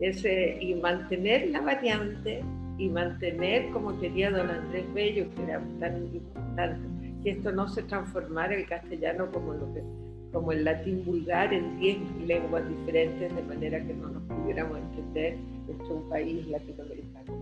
Ese, 0.00 0.58
y 0.60 0.74
mantener 0.74 1.50
la 1.50 1.60
variante 1.60 2.42
y 2.82 2.88
mantener, 2.88 3.70
como 3.70 3.96
quería 4.00 4.28
don 4.32 4.50
Andrés 4.50 4.92
Bello, 4.92 5.24
que 5.36 5.42
era 5.44 5.62
tan 5.78 6.02
importante, 6.02 7.14
que 7.22 7.30
esto 7.30 7.52
no 7.52 7.68
se 7.68 7.84
transformara 7.84 8.56
el 8.56 8.66
castellano 8.66 9.30
como, 9.30 9.54
lo 9.54 9.72
que, 9.72 9.84
como 10.32 10.50
el 10.50 10.64
latín 10.64 11.04
vulgar 11.04 11.54
en 11.54 11.78
10 11.78 11.98
lenguas 12.26 12.68
diferentes, 12.68 13.32
de 13.36 13.42
manera 13.42 13.78
que 13.86 13.94
no 13.94 14.08
nos 14.08 14.22
pudiéramos 14.24 14.78
entender. 14.78 15.38
Esto 15.70 15.84
es 15.84 15.90
un 15.90 16.08
país 16.08 16.44
latinoamericano. 16.48 17.32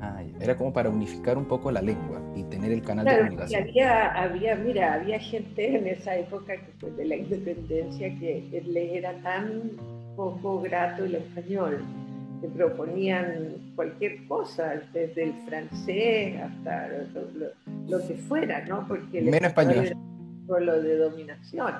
Ah, 0.00 0.24
era 0.40 0.56
como 0.56 0.72
para 0.72 0.90
unificar 0.90 1.38
un 1.38 1.44
poco 1.44 1.70
la 1.70 1.80
lengua 1.80 2.20
y 2.34 2.42
tener 2.42 2.72
el 2.72 2.82
canal 2.82 3.04
de 3.04 3.18
comunicación. 3.18 3.62
Había, 3.62 4.22
había, 4.24 4.56
mira, 4.56 4.94
había 4.94 5.20
gente 5.20 5.76
en 5.76 5.86
esa 5.86 6.16
época 6.16 6.56
que 6.56 6.72
fue 6.80 6.90
de 6.90 7.04
la 7.04 7.14
independencia 7.14 8.08
que 8.18 8.64
le 8.66 8.98
era 8.98 9.14
tan 9.22 9.70
poco 10.16 10.60
grato 10.60 11.04
el 11.04 11.14
español, 11.14 11.84
que 12.42 12.48
proponían 12.48 13.72
cualquier 13.74 14.26
cosa, 14.26 14.82
desde 14.92 15.22
el 15.22 15.32
francés 15.46 16.38
hasta 16.40 16.88
lo, 17.88 18.06
que 18.06 18.14
fuera, 18.14 18.64
¿no? 18.66 18.86
Porque 18.86 19.20
el 19.20 19.26
Menos 19.26 19.48
español 19.48 19.86
era 19.86 19.96
un 19.96 20.36
símbolo 20.38 20.82
de 20.82 20.96
dominación, 20.98 21.74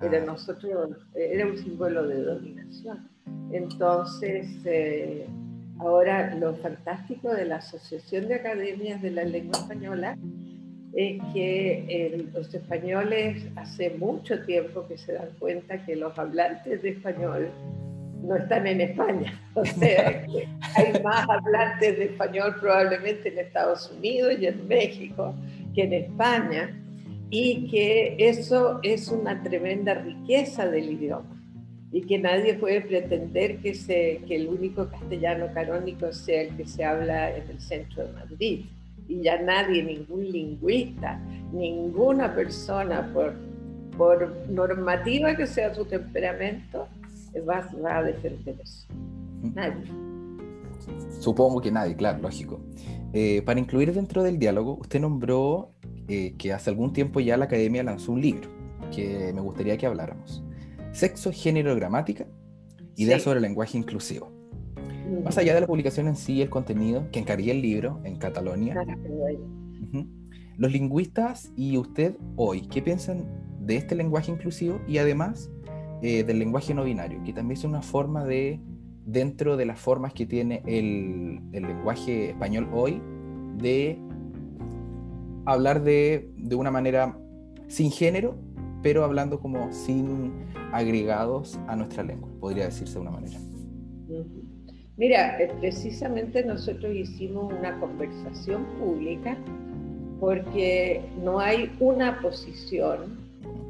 era, 0.00 0.18
ah. 0.18 0.26
nosotros, 0.26 0.96
era 1.14 1.46
un 1.46 1.56
símbolo 1.56 2.08
de 2.08 2.22
dominación. 2.22 3.08
Entonces, 3.52 4.48
eh, 4.64 5.26
Ahora, 5.80 6.34
lo 6.34 6.56
fantástico 6.56 7.32
de 7.32 7.44
la 7.44 7.56
Asociación 7.56 8.26
de 8.26 8.34
Academias 8.34 9.00
de 9.00 9.12
la 9.12 9.22
Lengua 9.22 9.60
Española 9.60 10.18
es 10.92 11.22
que 11.32 12.28
los 12.34 12.52
españoles 12.52 13.44
hace 13.54 13.90
mucho 13.90 14.44
tiempo 14.44 14.88
que 14.88 14.98
se 14.98 15.12
dan 15.12 15.28
cuenta 15.38 15.84
que 15.84 15.94
los 15.94 16.18
hablantes 16.18 16.82
de 16.82 16.88
español 16.88 17.50
no 18.22 18.36
están 18.36 18.66
en 18.66 18.80
España. 18.80 19.32
O 19.54 19.64
sea, 19.64 20.24
que 20.24 20.48
hay 20.76 21.02
más 21.02 21.28
hablantes 21.28 21.98
de 21.98 22.04
español 22.04 22.54
probablemente 22.60 23.28
en 23.28 23.40
Estados 23.40 23.90
Unidos 23.90 24.34
y 24.38 24.46
en 24.46 24.68
México 24.68 25.34
que 25.74 25.82
en 25.82 25.92
España 25.94 26.70
y 27.28 27.68
que 27.68 28.14
eso 28.18 28.78
es 28.84 29.08
una 29.08 29.42
tremenda 29.42 29.94
riqueza 29.94 30.68
del 30.68 30.92
idioma 30.92 31.38
y 31.90 32.02
que 32.02 32.18
nadie 32.18 32.54
puede 32.54 32.82
pretender 32.82 33.58
que, 33.58 33.74
se, 33.74 34.20
que 34.26 34.36
el 34.36 34.48
único 34.48 34.88
castellano 34.88 35.46
canónico 35.54 36.12
sea 36.12 36.42
el 36.42 36.56
que 36.56 36.66
se 36.66 36.84
habla 36.84 37.34
en 37.34 37.48
el 37.48 37.60
centro 37.60 38.06
de 38.06 38.12
Madrid. 38.12 38.66
Y 39.08 39.22
ya 39.22 39.40
nadie, 39.40 39.82
ningún 39.82 40.30
lingüista, 40.30 41.18
ninguna 41.52 42.34
persona, 42.34 43.10
por, 43.14 43.34
por 43.96 44.48
normativa 44.50 45.34
que 45.34 45.46
sea 45.46 45.74
su 45.74 45.86
temperamento, 45.86 46.88
va, 47.48 47.68
va 47.82 47.98
a 47.98 48.02
defender 48.02 48.60
eso. 48.60 48.86
Nadie. 49.54 49.84
Supongo 51.20 51.60
que 51.60 51.70
nadie, 51.70 51.96
claro, 51.96 52.18
lógico. 52.20 52.60
Eh, 53.12 53.42
para 53.42 53.58
incluir 53.58 53.92
dentro 53.92 54.22
del 54.22 54.38
diálogo, 54.38 54.78
usted 54.80 55.00
nombró 55.00 55.72
eh, 56.08 56.34
que 56.38 56.52
hace 56.52 56.70
algún 56.70 56.92
tiempo 56.92 57.20
ya 57.20 57.36
la 57.36 57.46
academia 57.46 57.82
lanzó 57.82 58.12
un 58.12 58.20
libro 58.20 58.48
que 58.94 59.32
me 59.34 59.40
gustaría 59.40 59.76
que 59.76 59.86
habláramos. 59.86 60.42
Sexo, 60.92 61.30
Género, 61.32 61.74
Gramática, 61.74 62.26
Ideas 62.96 63.22
sobre 63.22 63.36
el 63.36 63.42
lenguaje 63.42 63.78
inclusivo. 63.78 64.32
Más 65.22 65.38
allá 65.38 65.54
de 65.54 65.60
la 65.60 65.68
publicación 65.68 66.08
en 66.08 66.16
sí, 66.16 66.42
el 66.42 66.50
contenido 66.50 67.08
que 67.12 67.20
encargué 67.20 67.52
el 67.52 67.62
libro 67.62 68.00
en 68.02 68.16
Catalonia, 68.16 68.74
los 70.56 70.72
lingüistas 70.72 71.52
y 71.56 71.78
usted 71.78 72.16
hoy, 72.34 72.62
¿qué 72.62 72.82
piensan 72.82 73.24
de 73.60 73.76
este 73.76 73.94
lenguaje 73.94 74.32
inclusivo 74.32 74.80
y 74.88 74.98
además 74.98 75.48
eh, 76.02 76.24
del 76.24 76.38
lenguaje 76.38 76.74
no 76.74 76.84
binario, 76.84 77.22
que 77.24 77.32
también 77.32 77.58
es 77.58 77.64
una 77.64 77.82
forma 77.82 78.24
de, 78.24 78.60
dentro 79.04 79.56
de 79.56 79.66
las 79.66 79.80
formas 79.80 80.12
que 80.12 80.26
tiene 80.26 80.62
el, 80.66 81.40
el 81.52 81.62
lenguaje 81.62 82.30
español 82.30 82.68
hoy, 82.72 83.00
de 83.56 83.98
hablar 85.44 85.82
de, 85.82 86.30
de 86.36 86.54
una 86.54 86.70
manera 86.70 87.18
sin 87.68 87.90
género, 87.90 88.36
pero 88.82 89.04
hablando 89.04 89.40
como 89.40 89.72
sin 89.72 90.32
agregados 90.72 91.58
a 91.66 91.76
nuestra 91.76 92.02
lengua, 92.02 92.28
podría 92.40 92.66
decirse 92.66 92.94
de 92.94 93.00
una 93.00 93.10
manera. 93.10 93.38
Mira, 94.96 95.40
eh, 95.40 95.52
precisamente 95.60 96.44
nosotros 96.44 96.94
hicimos 96.94 97.52
una 97.52 97.78
conversación 97.78 98.64
pública 98.78 99.36
porque 100.20 101.02
no 101.22 101.38
hay 101.38 101.70
una 101.78 102.20
posición 102.20 103.17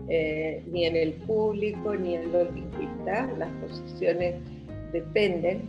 eh, 0.09 0.63
ni 0.71 0.85
en 0.85 0.97
el 0.97 1.13
público 1.15 1.95
ni 1.95 2.15
en 2.15 2.33
los 2.33 2.53
lingüistas, 2.53 3.37
las 3.39 3.51
posiciones 3.61 4.37
dependen, 4.93 5.63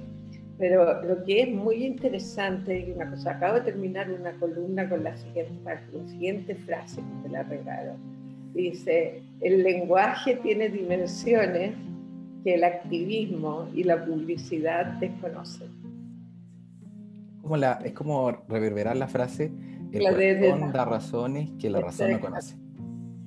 pero 0.58 1.02
lo 1.04 1.24
que 1.24 1.42
es 1.42 1.50
muy 1.50 1.86
interesante 1.86 2.80
y 2.80 2.92
una 2.92 3.10
cosa, 3.10 3.32
acabo 3.32 3.56
de 3.56 3.62
terminar 3.62 4.12
una 4.12 4.34
columna 4.34 4.90
con 4.90 5.04
la 5.04 5.16
siguiente, 5.16 5.54
la 5.64 6.08
siguiente 6.08 6.56
frase 6.56 7.02
que 7.02 7.28
te 7.28 7.30
la 7.30 7.44
regalo 7.44 7.94
dice, 8.54 9.24
el 9.42 9.64
lenguaje 9.64 10.36
tiene 10.36 10.70
dimensiones 10.70 11.76
que 12.44 12.56
el 12.56 12.64
activismo 12.64 13.68
y 13.74 13.84
la 13.84 14.06
publicidad 14.06 14.86
desconocen. 15.00 15.70
Como 17.42 17.58
la, 17.58 17.74
es 17.84 17.94
como 17.94 18.32
reverberar 18.48 18.96
la 18.96 19.08
frase, 19.08 19.52
el 19.92 20.04
corazón 20.04 20.72
da 20.72 20.86
razones 20.86 21.50
que 21.60 21.70
la 21.70 21.82
razón 21.82 22.12
no 22.12 22.20
conoce. 22.20 22.56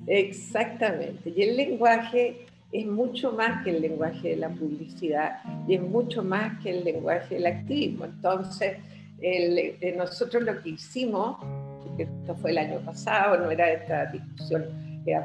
Exactamente, 0.07 1.31
y 1.35 1.41
el 1.43 1.57
lenguaje 1.57 2.45
es 2.73 2.85
mucho 2.87 3.31
más 3.31 3.63
que 3.63 3.69
el 3.69 3.81
lenguaje 3.81 4.29
de 4.29 4.35
la 4.37 4.49
publicidad 4.49 5.39
y 5.67 5.75
es 5.75 5.81
mucho 5.81 6.23
más 6.23 6.61
que 6.61 6.71
el 6.71 6.83
lenguaje 6.83 7.35
del 7.35 7.45
activismo. 7.45 8.05
Entonces, 8.05 8.77
eh, 9.21 9.93
nosotros 9.95 10.43
lo 10.43 10.61
que 10.61 10.69
hicimos, 10.69 11.37
que 11.95 12.03
esto 12.03 12.35
fue 12.35 12.51
el 12.51 12.57
año 12.57 12.79
pasado, 12.79 13.37
no 13.37 13.51
era 13.51 13.71
esta 13.71 14.07
discusión 14.07 14.65
que 15.05 15.15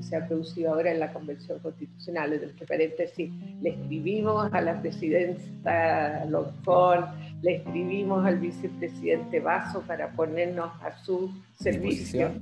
se 0.00 0.16
ha 0.16 0.26
producido 0.26 0.72
ahora 0.72 0.90
en 0.90 0.98
la 0.98 1.12
Convención 1.12 1.58
Constitucional. 1.60 2.32
Entre 2.32 2.66
paréntesis, 2.66 3.30
le 3.62 3.70
escribimos 3.70 4.52
a 4.52 4.60
la 4.60 4.80
presidenta 4.80 6.24
Lonfón, 6.24 7.06
le 7.42 7.56
escribimos 7.56 8.26
al 8.26 8.38
vicepresidente 8.38 9.40
Vaso 9.40 9.82
para 9.82 10.10
ponernos 10.12 10.70
a 10.82 10.96
su 11.04 11.30
servicio. 11.54 12.32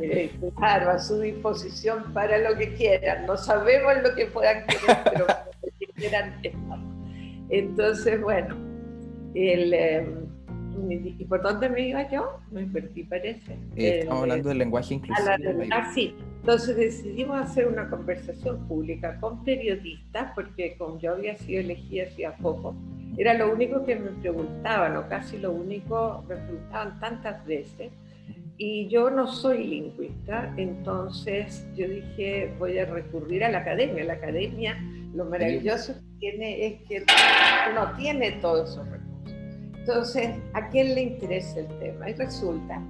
Eh, 0.00 0.30
claro, 0.56 0.90
a 0.90 0.98
su 0.98 1.20
disposición 1.20 2.12
para 2.12 2.38
lo 2.38 2.56
que 2.56 2.74
quieran. 2.74 3.26
No 3.26 3.36
sabemos 3.36 3.92
lo 4.02 4.14
que 4.14 4.26
puedan 4.26 4.66
querer, 4.66 4.98
pero 5.04 5.26
lo 5.26 5.78
que 5.78 5.86
quieran 5.94 6.34
estamos. 6.42 6.80
Entonces, 7.50 8.20
bueno, 8.20 8.56
el, 9.34 9.74
em, 9.74 10.24
¿Y 10.88 11.24
por 11.24 11.42
dónde 11.42 11.68
me 11.68 11.88
iba 11.88 12.08
yo? 12.10 12.40
Me 12.50 12.66
perdí, 12.66 13.04
parece. 13.04 13.52
Eh, 13.76 14.00
estamos 14.00 14.22
hablando 14.22 14.48
del 14.48 14.58
lenguaje 14.58 14.94
inclusivo. 14.94 15.28
Ah, 15.70 15.90
sí. 15.94 16.14
Entonces 16.40 16.76
decidimos 16.76 17.40
hacer 17.40 17.66
una 17.66 17.88
conversación 17.88 18.66
pública 18.68 19.18
con 19.20 19.44
periodistas, 19.44 20.32
porque 20.34 20.76
como 20.76 20.98
yo 20.98 21.12
había 21.12 21.36
sido 21.36 21.60
elegida 21.60 22.04
hacía 22.04 22.36
poco, 22.36 22.74
era 23.16 23.34
lo 23.34 23.52
único 23.52 23.84
que 23.84 23.96
me 23.96 24.10
preguntaban, 24.10 24.96
o 24.96 25.08
casi 25.08 25.38
lo 25.38 25.52
único, 25.52 26.24
me 26.28 26.36
preguntaban 26.36 27.00
tantas 27.00 27.44
veces. 27.46 27.92
Y 28.56 28.88
yo 28.88 29.10
no 29.10 29.26
soy 29.26 29.64
lingüista, 29.64 30.54
entonces 30.56 31.66
yo 31.74 31.88
dije, 31.88 32.54
voy 32.58 32.78
a 32.78 32.84
recurrir 32.84 33.44
a 33.44 33.50
la 33.50 33.58
academia. 33.58 34.04
La 34.04 34.12
academia, 34.14 34.78
lo 35.12 35.24
maravilloso 35.24 35.94
que 35.94 36.00
tiene 36.20 36.66
es 36.66 36.82
que 36.88 37.04
no 37.74 37.96
tiene 37.96 38.32
todos 38.40 38.70
esos 38.70 38.88
recursos 38.88 39.04
entonces, 39.86 40.30
¿a 40.54 40.66
quién 40.70 40.94
le 40.94 41.02
interesa 41.02 41.60
el 41.60 41.66
tema? 41.78 42.08
Y 42.08 42.14
resulta 42.14 42.80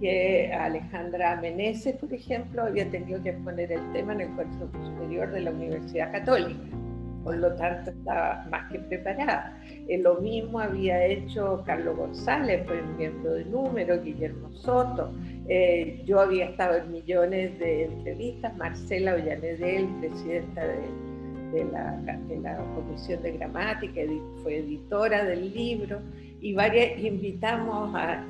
que 0.00 0.50
Alejandra 0.54 1.38
Meneses, 1.38 1.96
por 1.96 2.14
ejemplo, 2.14 2.62
había 2.62 2.90
tenido 2.90 3.22
que 3.22 3.28
exponer 3.28 3.70
el 3.70 3.92
tema 3.92 4.14
en 4.14 4.22
el 4.22 4.28
Cuerpo 4.30 4.70
Superior 4.82 5.30
de 5.32 5.40
la 5.42 5.50
Universidad 5.50 6.10
Católica. 6.12 6.79
Por 7.22 7.36
lo 7.36 7.52
tanto 7.54 7.90
estaba 7.90 8.46
más 8.50 8.70
que 8.70 8.78
preparada. 8.78 9.58
Eh, 9.88 9.98
lo 9.98 10.16
mismo 10.16 10.60
había 10.60 11.04
hecho 11.04 11.62
Carlos 11.66 11.96
González, 11.96 12.66
fue 12.66 12.82
miembro 12.96 13.32
de 13.34 13.44
Número, 13.44 14.02
Guillermo 14.02 14.52
Soto. 14.52 15.12
Eh, 15.48 16.02
yo 16.06 16.20
había 16.20 16.46
estado 16.46 16.78
en 16.78 16.92
millones 16.92 17.58
de 17.58 17.84
entrevistas, 17.84 18.56
Marcela 18.56 19.14
Ollanedel, 19.14 19.88
presidenta 20.00 20.64
de, 20.64 21.64
la, 21.72 21.96
de, 22.28 22.40
la, 22.40 22.56
Comisión 22.74 23.22
de 23.22 23.32
Gramática, 23.32 24.00
fue 24.42 24.58
editora 24.58 25.24
del 25.24 25.52
libro, 25.52 25.98
y 26.40 26.54
varias, 26.54 26.98
invitamos 26.98 27.94
a, 27.94 28.24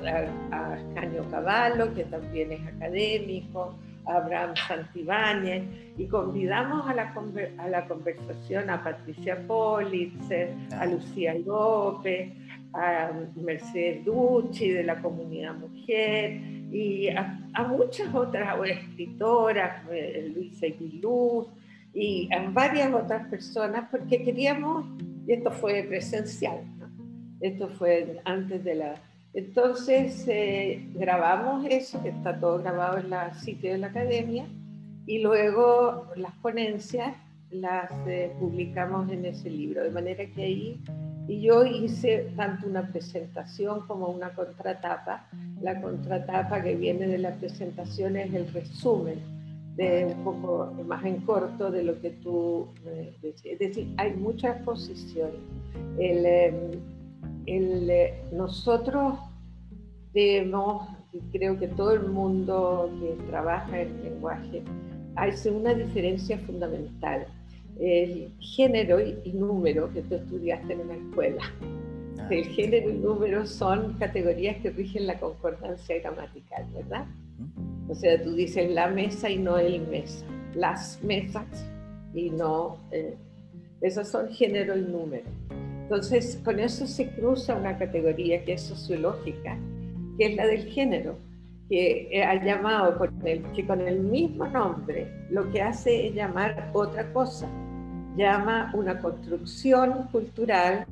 a, 0.51 0.73
a 0.73 0.77
Caño 0.95 1.29
Cavallo, 1.29 1.93
que 1.93 2.03
también 2.05 2.51
es 2.51 2.67
académico, 2.67 3.75
Abraham 4.05 4.53
Santibáñez 4.67 5.63
y 5.97 6.07
convidamos 6.07 6.87
a 6.87 6.93
la, 6.93 7.13
a 7.57 7.67
la 7.67 7.87
conversación 7.87 8.69
a 8.69 8.83
Patricia 8.83 9.37
Politzer, 9.47 10.53
a 10.77 10.85
Lucía 10.85 11.35
López, 11.45 12.33
a 12.73 13.11
Mercedes 13.35 14.05
Ducci 14.05 14.69
de 14.69 14.83
la 14.83 15.01
comunidad 15.01 15.55
mujer 15.55 16.39
y 16.71 17.09
a, 17.09 17.37
muchas 17.67 18.13
otras 18.15 18.57
escritoras, 18.65 19.83
eh, 19.91 20.31
Luisa 20.33 20.67
Aguiluz 20.67 21.47
y 21.93 22.29
a 22.33 22.49
varias 22.49 22.93
otras 22.93 23.27
personas 23.27 23.89
porque 23.91 24.23
queríamos, 24.23 24.85
y 25.27 25.33
esto 25.33 25.51
fue 25.51 25.83
presencial, 25.83 26.61
esto 27.41 27.67
fue 27.69 28.21
antes 28.23 28.63
de 28.63 28.75
la 28.75 28.95
entonces 29.33 30.25
eh, 30.27 30.87
grabamos 30.95 31.65
eso, 31.69 32.01
que 32.03 32.09
está 32.09 32.39
todo 32.39 32.59
grabado 32.59 32.97
en 32.97 33.09
la 33.09 33.33
sitio 33.33 33.71
de 33.71 33.77
la 33.77 33.87
academia, 33.87 34.47
y 35.05 35.19
luego 35.19 36.07
las 36.15 36.33
ponencias 36.35 37.15
las 37.49 37.91
eh, 38.07 38.33
publicamos 38.39 39.11
en 39.11 39.25
ese 39.25 39.49
libro, 39.49 39.83
de 39.83 39.91
manera 39.91 40.25
que 40.25 40.41
ahí, 40.41 40.81
y 41.27 41.41
yo 41.41 41.65
hice 41.65 42.31
tanto 42.35 42.67
una 42.67 42.91
presentación 42.91 43.81
como 43.87 44.07
una 44.07 44.33
contratapa. 44.33 45.27
La 45.61 45.79
contratapa 45.79 46.61
que 46.61 46.75
viene 46.75 47.07
de 47.07 47.19
la 47.19 47.35
presentación 47.35 48.17
es 48.17 48.33
el 48.33 48.51
resumen 48.51 49.19
de 49.75 50.05
un 50.05 50.23
poco 50.23 50.73
más 50.85 51.05
en 51.05 51.21
corto 51.21 51.71
de 51.71 51.83
lo 51.83 52.01
que 52.01 52.09
tú 52.09 52.67
eh, 52.85 53.13
decías. 53.21 53.53
Es 53.53 53.59
decir, 53.59 53.93
hay 53.97 54.13
mucha 54.13 54.51
exposición. 54.51 55.31
El, 55.97 56.25
em, 56.25 56.71
el, 57.45 57.91
nosotros 58.31 59.19
debemos, 60.13 60.87
y 61.13 61.19
creo 61.37 61.57
que 61.59 61.67
todo 61.67 61.91
el 61.91 62.07
mundo 62.07 62.89
que 62.99 63.15
trabaja 63.29 63.81
en 63.81 64.03
lenguaje, 64.03 64.63
hace 65.15 65.51
una 65.51 65.73
diferencia 65.73 66.37
fundamental. 66.39 67.27
El 67.79 68.31
género 68.39 68.99
y, 68.99 69.31
número 69.33 69.91
que 69.93 70.01
tú 70.03 70.15
estudiaste 70.15 70.73
en 70.73 70.81
una 70.81 70.95
escuela. 70.95 71.43
Ah, 72.19 72.27
el 72.29 72.45
género 72.45 72.89
y 72.89 72.93
número 72.93 73.45
son 73.45 73.93
categorías 73.93 74.57
que 74.57 74.69
rigen 74.71 75.07
la 75.07 75.19
concordancia 75.19 75.99
gramatical, 75.99 76.65
¿verdad? 76.73 77.05
O 77.89 77.95
sea, 77.95 78.21
tú 78.21 78.33
dices 78.33 78.69
la 78.71 78.87
mesa 78.87 79.29
y 79.29 79.37
no 79.37 79.57
el 79.57 79.87
mesa, 79.87 80.25
las 80.53 81.01
mesas 81.03 81.45
y 82.13 82.29
no... 82.29 82.77
Eh, 82.91 83.15
esos 83.81 84.09
son 84.09 84.29
género 84.29 84.77
y 84.77 84.81
número. 84.81 85.25
Entonces, 85.91 86.39
con 86.45 86.57
eso 86.57 86.87
se 86.87 87.09
cruza 87.09 87.53
una 87.53 87.77
categoría 87.77 88.45
que 88.45 88.53
es 88.53 88.61
sociológica, 88.61 89.57
que 90.17 90.27
es 90.27 90.35
la 90.37 90.47
del 90.47 90.63
género, 90.67 91.17
que 91.67 92.23
ha 92.25 92.41
llamado 92.41 92.97
con 92.97 93.09
el, 93.27 93.43
que 93.51 93.67
con 93.67 93.81
el 93.81 93.99
mismo 93.99 94.47
nombre 94.47 95.11
lo 95.29 95.51
que 95.51 95.61
hace 95.61 96.07
es 96.07 96.15
llamar 96.15 96.71
otra 96.71 97.11
cosa, 97.11 97.49
llama 98.15 98.71
una 98.73 99.01
construcción 99.01 100.07
cultural 100.13 100.85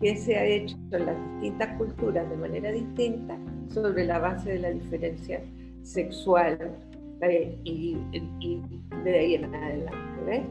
que 0.00 0.16
se 0.16 0.36
ha 0.36 0.44
hecho 0.44 0.76
en 0.92 1.06
las 1.06 1.16
distintas 1.32 1.76
culturas 1.76 2.30
de 2.30 2.36
manera 2.36 2.70
distinta 2.70 3.36
sobre 3.70 4.04
la 4.04 4.20
base 4.20 4.52
de 4.52 4.58
la 4.60 4.70
diferencia 4.70 5.40
sexual 5.82 6.76
eh, 7.22 7.58
y, 7.64 7.98
y, 8.38 8.62
de 9.02 9.18
ahí 9.18 9.34
en 9.34 9.52
adelante. 9.52 10.24
¿ves? 10.24 10.42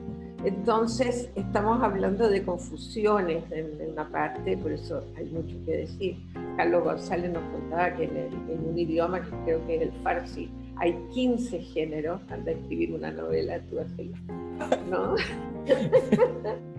Entonces, 0.46 1.30
estamos 1.36 1.82
hablando 1.82 2.30
de 2.30 2.44
confusiones 2.44 3.44
en, 3.52 3.92
una 3.92 4.10
parte, 4.10 4.58
por 4.58 4.74
eso 4.74 5.02
hay 5.16 5.26
mucho 5.26 5.56
que 5.66 5.78
decir. 5.78 6.18
Carlos 6.58 6.84
González 6.84 7.32
nos 7.32 7.44
contaba 7.52 7.96
que 7.96 8.04
en, 8.04 8.68
un 8.68 8.78
idioma 8.78 9.22
que 9.22 9.30
creo 9.46 9.66
que 9.66 9.76
es 9.78 9.82
el 9.84 9.92
farsi 10.04 10.50
hay 10.78 10.94
15 11.14 11.60
géneros. 11.60 12.20
Anda 12.30 12.52
a 12.52 12.56
escribir 12.56 12.94
una 12.94 13.12
novela, 13.12 13.60
tú 13.70 13.80
haces 13.80 14.08
¿no? 14.90 15.16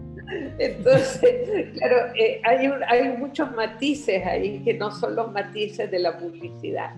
Entonces, 0.58 1.70
claro, 1.74 1.96
eh, 2.18 2.40
hay, 2.44 2.70
hay 2.88 3.16
muchos 3.16 3.50
matices 3.52 4.26
ahí 4.26 4.62
que 4.62 4.74
no 4.74 4.90
son 4.90 5.16
los 5.16 5.32
matices 5.32 5.90
de 5.90 5.98
la 6.00 6.18
publicidad. 6.18 6.94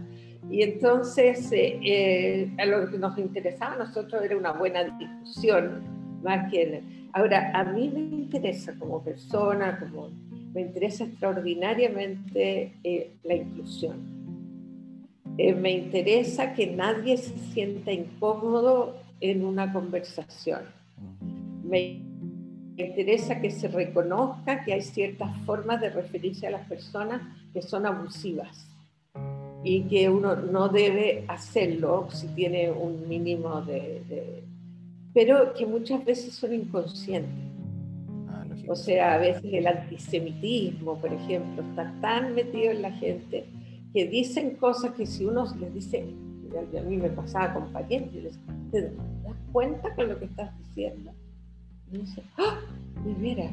Y 0.50 0.62
entonces, 0.62 1.50
eh, 1.52 1.78
eh, 1.84 2.50
a 2.58 2.66
lo 2.66 2.88
que 2.88 2.98
nos 2.98 3.18
interesaba 3.18 3.74
a 3.74 3.78
nosotros 3.78 4.22
era 4.22 4.36
una 4.36 4.52
buena 4.52 4.84
discusión 4.84 5.95
más 6.26 6.50
que... 6.50 6.82
Ahora, 7.12 7.52
a 7.54 7.64
mí 7.64 7.88
me 7.88 8.00
interesa 8.00 8.74
como 8.78 9.02
persona, 9.02 9.78
como 9.78 10.10
me 10.52 10.60
interesa 10.60 11.04
extraordinariamente 11.04 12.72
eh, 12.82 13.12
la 13.22 13.34
inclusión. 13.34 13.96
Eh, 15.38 15.54
me 15.54 15.70
interesa 15.70 16.52
que 16.54 16.66
nadie 16.66 17.16
se 17.16 17.38
sienta 17.52 17.92
incómodo 17.92 18.96
en 19.20 19.44
una 19.44 19.72
conversación. 19.72 20.62
Me 21.62 22.00
interesa 22.76 23.40
que 23.40 23.50
se 23.50 23.68
reconozca 23.68 24.64
que 24.64 24.72
hay 24.72 24.82
ciertas 24.82 25.30
formas 25.46 25.80
de 25.80 25.90
referirse 25.90 26.46
a 26.46 26.50
las 26.50 26.66
personas 26.66 27.22
que 27.52 27.62
son 27.62 27.86
abusivas 27.86 28.66
y 29.62 29.82
que 29.82 30.08
uno 30.08 30.36
no 30.36 30.68
debe 30.68 31.24
hacerlo 31.28 32.08
si 32.10 32.28
tiene 32.28 32.70
un 32.70 33.08
mínimo 33.08 33.62
de 33.62 34.42
pero 35.16 35.54
que 35.54 35.64
muchas 35.64 36.04
veces 36.04 36.34
son 36.34 36.52
inconscientes. 36.52 37.32
Ah, 38.28 38.44
o 38.68 38.76
sea, 38.76 39.14
a 39.14 39.16
veces 39.16 39.44
el 39.50 39.66
antisemitismo, 39.66 41.00
por 41.00 41.10
ejemplo, 41.10 41.62
está 41.70 41.90
tan 42.02 42.34
metido 42.34 42.70
en 42.70 42.82
la 42.82 42.92
gente 42.92 43.46
que 43.94 44.06
dicen 44.08 44.56
cosas 44.56 44.92
que 44.92 45.06
si 45.06 45.24
uno 45.24 45.46
les 45.58 45.72
dice, 45.72 46.04
a 46.78 46.82
mí 46.82 46.98
me 46.98 47.08
pasaba 47.08 47.54
con 47.54 47.72
parientes, 47.72 48.24
les 48.24 48.38
¿te 48.70 48.82
das 48.82 48.92
cuenta 49.52 49.94
con 49.94 50.10
lo 50.10 50.18
que 50.18 50.26
estás 50.26 50.50
diciendo? 50.58 51.12
Y 51.90 51.96
dice, 51.96 52.22
¡ah! 52.36 52.60
mira, 53.18 53.50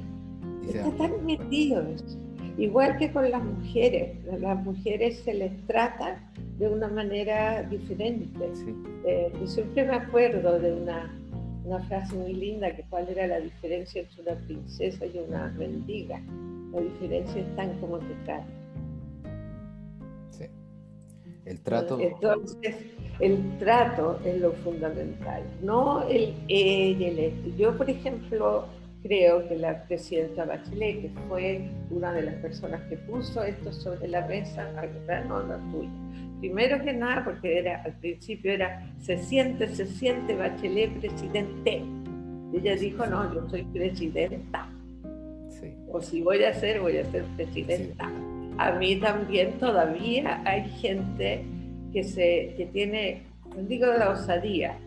está 0.68 0.92
tan 0.98 1.26
metido 1.26 1.82
eso. 1.88 2.18
Igual 2.58 2.98
que 2.98 3.10
con 3.10 3.32
las 3.32 3.42
mujeres, 3.42 4.18
las 4.42 4.62
mujeres 4.62 5.20
se 5.20 5.34
les 5.34 5.66
trata 5.66 6.30
de 6.60 6.68
una 6.68 6.90
manera 6.90 7.64
diferente. 7.64 8.52
Eh, 9.06 9.32
yo 9.40 9.48
siempre 9.48 9.86
me 9.86 9.96
acuerdo 9.96 10.60
de 10.60 10.74
una 10.74 11.23
una 11.66 11.80
frase 11.82 12.16
muy 12.16 12.34
linda, 12.34 12.76
que 12.76 12.84
cuál 12.90 13.08
era 13.10 13.28
la 13.28 13.40
diferencia 13.40 14.02
entre 14.02 14.22
una 14.22 14.36
princesa 14.46 15.06
y 15.06 15.18
una 15.18 15.48
mendiga. 15.58 16.22
La 16.74 16.82
diferencia 16.82 17.42
está 17.42 17.64
en 17.64 17.80
cómo 17.80 18.00
te 18.00 18.14
trata. 18.26 18.48
Sí. 20.32 20.46
El 21.46 21.62
trato. 21.62 22.00
Entonces, 22.00 22.76
el 23.20 23.58
trato 23.60 24.20
es 24.26 24.42
lo 24.42 24.54
fundamental, 24.54 25.44
no 25.62 26.08
el 26.08 26.34
ella, 26.48 27.08
el 27.08 27.20
esto. 27.20 27.50
Yo, 27.58 27.78
por 27.78 27.90
ejemplo, 27.90 28.66
creo 29.04 29.48
que 29.48 29.58
la 29.58 29.84
presidenta 29.84 30.46
Bachelet, 30.46 31.02
que 31.02 31.12
fue 31.28 31.70
una 31.92 32.14
de 32.14 32.24
las 32.24 32.36
personas 32.36 32.82
que 32.90 32.98
puso 32.98 33.44
esto 33.44 33.72
sobre 33.72 34.08
la 34.08 34.26
mesa, 34.28 34.72
no 35.28 35.44
la 35.44 35.58
tuya, 35.72 35.92
Primero 36.44 36.84
que 36.84 36.92
nada, 36.92 37.24
porque 37.24 37.60
era, 37.60 37.82
al 37.84 37.94
principio 37.94 38.52
era, 38.52 38.86
se 39.00 39.18
siente, 39.18 39.66
se 39.70 39.86
siente 39.86 40.36
Bachelet 40.36 40.92
presidente. 41.00 41.82
ella 42.54 42.76
dijo, 42.76 43.06
no, 43.06 43.34
yo 43.34 43.48
soy 43.48 43.64
presidenta. 43.64 44.68
O 45.90 46.02
si 46.02 46.22
voy 46.22 46.44
a 46.44 46.54
ser, 46.54 46.82
voy 46.82 46.98
a 46.98 47.06
ser 47.06 47.24
presidenta. 47.38 48.12
A 48.58 48.74
mí 48.74 48.98
también 48.98 49.54
todavía 49.54 50.42
hay 50.44 50.70
gente 50.82 51.46
que, 51.94 52.04
se, 52.04 52.54
que 52.58 52.68
tiene, 52.74 53.22
digo 53.70 53.86
la 53.86 54.10
osadía, 54.10 54.78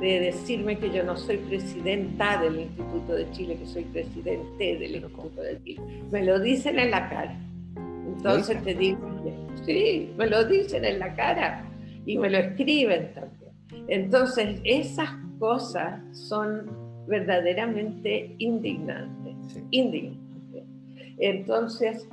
de 0.00 0.20
decirme 0.20 0.78
que 0.78 0.92
yo 0.92 1.02
no 1.02 1.16
soy 1.16 1.38
presidenta 1.38 2.40
del 2.40 2.60
Instituto 2.60 3.14
de 3.14 3.28
Chile, 3.32 3.56
que 3.56 3.66
soy 3.66 3.82
presidente 3.82 4.78
del 4.78 4.94
Instituto 4.94 5.42
de 5.42 5.60
Chile. 5.64 5.82
Me 6.12 6.24
lo 6.24 6.38
dicen 6.38 6.78
en 6.78 6.92
la 6.92 7.08
cara. 7.08 7.36
Entonces 8.16 8.62
te 8.62 8.74
digo, 8.74 9.19
sí, 9.64 10.12
me 10.16 10.26
lo 10.26 10.44
dicen 10.44 10.84
en 10.84 10.98
la 10.98 11.14
cara 11.14 11.64
y 12.06 12.18
me 12.18 12.30
lo 12.30 12.38
escriben 12.38 13.12
también. 13.14 13.86
Entonces 13.88 14.60
esas 14.64 15.10
cosas 15.38 16.00
son 16.16 16.70
verdaderamente 17.06 18.34
indignantes, 18.38 19.34
indignantes. 19.70 20.64
Entonces, 21.18 22.08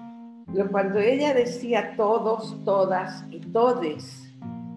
cuando 0.72 1.00
ella 1.00 1.34
decía 1.34 1.94
todos, 1.96 2.56
todas 2.66 3.24
y 3.32 3.40
todes, 3.40 4.24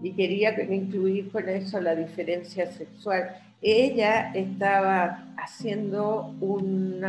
y 0.02 0.12
quería 0.12 0.59
incluir 0.62 1.30
con 1.30 1.48
eso 1.48 1.80
la 1.80 1.94
diferencia 1.94 2.70
sexual, 2.72 3.37
ella 3.62 4.33
estaba 4.35 5.26
haciendo 5.37 6.35
un 6.40 7.04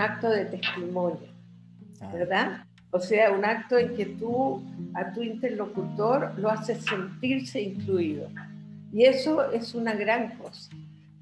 acto 0.00 0.30
de 0.30 0.44
testimonio, 0.46 1.28
ah. 2.00 2.10
¿verdad? 2.12 2.66
O 2.94 3.00
sea, 3.00 3.32
un 3.32 3.44
acto 3.44 3.78
en 3.78 3.94
que 3.96 4.04
tú 4.04 4.62
a 4.94 5.12
tu 5.12 5.22
interlocutor 5.22 6.38
lo 6.38 6.50
haces 6.50 6.84
sentirse 6.84 7.60
incluido. 7.60 8.28
Y 8.92 9.04
eso 9.04 9.50
es 9.50 9.74
una 9.74 9.94
gran 9.94 10.36
cosa. 10.36 10.70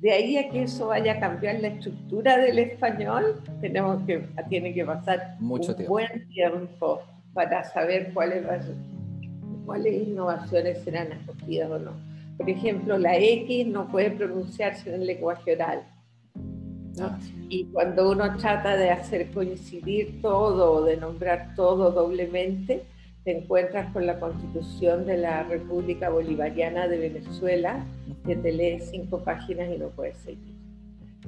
De 0.00 0.10
ahí 0.10 0.36
a 0.36 0.50
que 0.50 0.64
eso 0.64 0.88
vaya 0.88 1.12
a 1.12 1.20
cambiar 1.20 1.60
la 1.60 1.68
estructura 1.68 2.38
del 2.38 2.58
español, 2.58 3.40
tenemos 3.60 4.02
que, 4.04 4.26
tiene 4.48 4.74
que 4.74 4.84
pasar 4.84 5.36
Mucho 5.38 5.76
un 5.76 5.86
buen 5.86 6.28
tiempo 6.30 7.02
para 7.34 7.62
saber 7.62 8.10
cuáles, 8.12 8.44
cuáles 9.64 10.08
innovaciones 10.08 10.82
serán 10.82 11.12
acogidas 11.12 11.70
o 11.70 11.78
no. 11.78 11.92
Por 12.36 12.50
ejemplo, 12.50 12.98
la 12.98 13.16
X 13.16 13.66
no 13.68 13.86
puede 13.88 14.10
pronunciarse 14.10 14.88
en 14.88 15.02
el 15.02 15.06
lenguaje 15.06 15.54
oral. 15.54 15.84
Ah. 17.00 17.18
Y 17.48 17.64
cuando 17.66 18.10
uno 18.10 18.36
trata 18.36 18.76
de 18.76 18.90
hacer 18.90 19.30
coincidir 19.32 20.20
todo 20.22 20.72
o 20.72 20.84
de 20.84 20.96
nombrar 20.96 21.54
todo 21.56 21.90
doblemente, 21.90 22.84
te 23.24 23.38
encuentras 23.38 23.92
con 23.92 24.06
la 24.06 24.18
constitución 24.18 25.04
de 25.06 25.18
la 25.18 25.42
República 25.42 26.08
Bolivariana 26.08 26.88
de 26.88 26.98
Venezuela, 26.98 27.84
que 28.26 28.36
te 28.36 28.52
lee 28.52 28.80
cinco 28.80 29.18
páginas 29.18 29.70
y 29.74 29.78
no 29.78 29.88
puedes 29.88 30.16
seguir. 30.18 30.54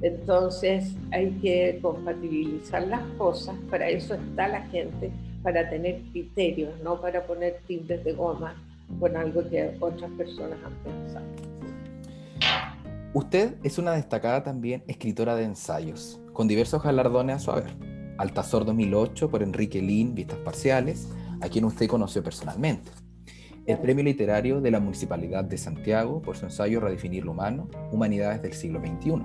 Entonces 0.01 0.95
hay 1.11 1.29
que 1.41 1.79
compatibilizar 1.81 2.87
las 2.87 3.03
cosas, 3.17 3.55
para 3.69 3.89
eso 3.89 4.15
está 4.15 4.47
la 4.47 4.61
gente, 4.67 5.11
para 5.43 5.69
tener 5.69 6.01
criterios, 6.11 6.71
no 6.83 6.99
para 6.99 7.25
poner 7.25 7.59
tintes 7.67 8.03
de 8.03 8.13
goma 8.13 8.55
con 8.99 9.15
algo 9.15 9.47
que 9.49 9.75
otras 9.79 10.11
personas 10.11 10.57
han 10.65 10.73
pensado. 10.83 11.52
Usted 13.15 13.57
es 13.61 13.77
una 13.77 13.91
destacada 13.91 14.41
también 14.41 14.83
escritora 14.87 15.35
de 15.35 15.43
ensayos, 15.43 16.19
con 16.33 16.47
diversos 16.47 16.81
galardones 16.81 17.35
a 17.35 17.39
su 17.39 17.51
haber. 17.51 17.75
Altazor 18.17 18.65
2008 18.65 19.29
por 19.29 19.43
Enrique 19.43 19.83
Lin, 19.83 20.15
Vistas 20.15 20.39
Parciales, 20.39 21.07
a 21.39 21.47
quien 21.47 21.65
usted 21.65 21.85
conoció 21.87 22.23
personalmente. 22.23 22.89
El 23.67 23.77
Premio 23.77 24.03
Literario 24.03 24.61
de 24.61 24.71
la 24.71 24.79
Municipalidad 24.79 25.43
de 25.43 25.59
Santiago 25.59 26.23
por 26.23 26.37
su 26.37 26.45
ensayo 26.45 26.79
Redefinir 26.79 27.23
lo 27.23 27.33
Humano, 27.33 27.69
Humanidades 27.91 28.41
del 28.41 28.53
siglo 28.53 28.79
XXI. 28.79 29.21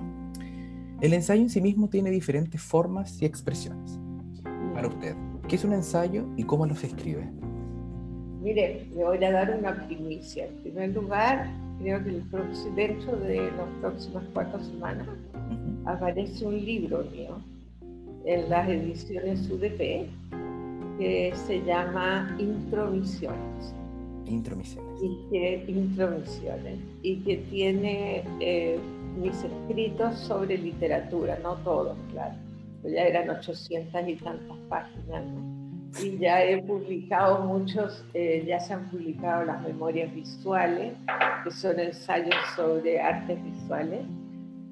El 1.01 1.13
ensayo 1.13 1.41
en 1.41 1.49
sí 1.49 1.59
mismo 1.59 1.89
tiene 1.89 2.11
diferentes 2.11 2.61
formas 2.61 3.19
y 3.19 3.25
expresiones. 3.25 3.99
Para 4.75 4.87
usted, 4.87 5.15
¿qué 5.47 5.55
es 5.55 5.63
un 5.63 5.73
ensayo 5.73 6.27
y 6.37 6.43
cómo 6.43 6.67
lo 6.67 6.75
se 6.75 6.85
escribe? 6.85 7.27
Mire, 8.39 8.87
le 8.93 9.03
voy 9.03 9.23
a 9.23 9.31
dar 9.31 9.57
una 9.57 9.87
primicia. 9.87 10.45
En 10.45 10.61
primer 10.61 10.89
lugar, 10.91 11.49
creo 11.79 12.03
que 12.03 12.11
dentro 12.75 13.17
de 13.17 13.51
las 13.51 13.67
próximas 13.81 14.23
cuatro 14.33 14.59
semanas 14.63 15.07
aparece 15.85 16.45
un 16.45 16.63
libro 16.63 17.03
mío 17.11 17.37
en 18.25 18.49
las 18.49 18.67
ediciones 18.69 19.49
UDP 19.49 20.07
que 20.99 21.33
se 21.47 21.63
llama 21.63 22.35
Intromisiones. 22.37 23.73
Intromisiones. 24.25 25.01
Y 25.01 25.29
que, 25.31 25.65
intromisiones. 25.67 26.79
Y 27.01 27.15
que 27.21 27.37
tiene 27.49 28.23
eh, 28.41 28.77
mis 29.17 29.43
escritos 29.43 30.19
sobre 30.19 30.57
literatura, 30.57 31.39
no 31.41 31.55
todos, 31.57 31.97
claro. 32.11 32.35
Ya 32.83 33.07
eran 33.07 33.29
800 33.29 34.07
y 34.07 34.15
tantas 34.15 34.57
páginas, 34.69 35.23
Y 36.01 36.17
ya 36.17 36.43
he 36.43 36.61
publicado 36.61 37.45
muchos, 37.45 38.05
eh, 38.13 38.43
ya 38.45 38.59
se 38.59 38.73
han 38.73 38.89
publicado 38.89 39.45
las 39.45 39.61
memorias 39.61 40.13
visuales, 40.13 40.93
que 41.43 41.51
son 41.51 41.79
ensayos 41.79 42.35
sobre 42.55 42.99
artes 42.99 43.43
visuales. 43.43 44.01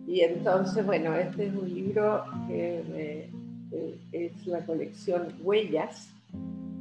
Y 0.08 0.22
entonces, 0.22 0.86
bueno, 0.86 1.16
este 1.16 1.48
es 1.48 1.54
un 1.54 1.74
libro 1.74 2.24
que 2.48 2.84
eh, 2.94 3.30
es 4.12 4.48
la 4.48 4.66
colección 4.66 5.34
Huellas, 5.42 6.14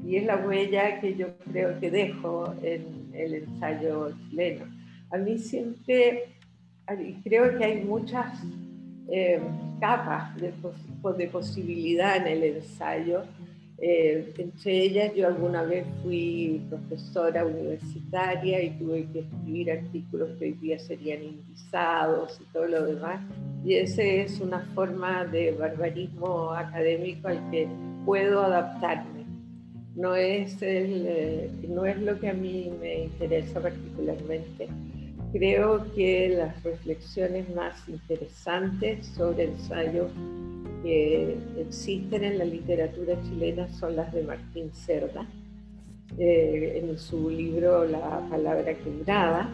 y 0.07 0.16
es 0.16 0.25
la 0.25 0.37
huella 0.37 1.01
que 1.01 1.16
yo 1.16 1.27
creo 1.51 1.81
que 1.81 1.90
dejo 1.90 2.55
en 2.62 3.11
el 3.12 3.35
ensayo 3.35 4.12
chileno. 4.29 4.66
A 5.11 5.18
mí 5.18 5.37
siempre, 5.37 6.29
creo 7.25 7.59
que 7.59 7.64
hay 7.64 7.83
muchas 7.83 8.40
eh, 9.09 9.40
capas 9.81 10.37
de, 10.37 10.53
de, 11.16 11.27
posibilidad 11.29 12.16
en 12.18 12.27
el 12.29 12.57
ensayo. 12.57 13.25
Eh, 13.78 14.32
entre 14.38 14.84
ellas, 14.84 15.14
yo 15.14 15.26
alguna 15.26 15.62
vez 15.62 15.86
fui 16.02 16.62
profesora 16.70 17.44
universitaria 17.44 18.62
y 18.62 18.70
tuve 18.78 19.06
que 19.12 19.20
escribir 19.20 19.72
artículos 19.72 20.30
que 20.38 20.46
hoy 20.46 20.52
día 20.52 20.78
serían 20.78 21.22
indizados 21.22 22.40
y 22.40 22.52
todo 22.52 22.66
lo 22.66 22.86
demás. 22.86 23.20
Y 23.64 23.74
esa 23.74 24.02
es 24.02 24.40
una 24.40 24.60
forma 24.74 25.24
de 25.26 25.52
barbarismo 25.52 26.52
académico 26.52 27.28
al 27.28 27.50
que 27.50 27.68
puedo 28.04 28.42
adaptarme 28.42 29.16
no 29.96 30.14
es, 30.14 30.58
eh, 30.60 31.50
no 31.68 31.86
es 31.86 31.98
lo 31.98 32.20
que 32.20 32.28
a 32.28 32.34
mí 32.34 32.70
me 32.80 33.04
interesa 33.04 33.60
particularmente. 33.60 34.68
Creo 35.38 35.92
que 35.92 36.31
las 36.31 36.62
reflexiones 36.62 37.55
más 37.55 37.87
interesantes 37.90 39.07
sobre 39.09 39.44
ensayo 39.44 40.09
que 40.83 41.37
existen 41.59 42.25
en 42.25 42.38
la 42.38 42.44
literatura 42.46 43.20
chilena 43.22 43.68
son 43.68 43.96
las 43.96 44.14
de 44.14 44.22
Martín 44.22 44.72
Cerda, 44.72 45.27
eh, 46.16 46.81
en 46.83 46.96
su 46.96 47.29
libro 47.29 47.85
La 47.85 48.27
palabra 48.31 48.72
quebrada, 48.79 49.51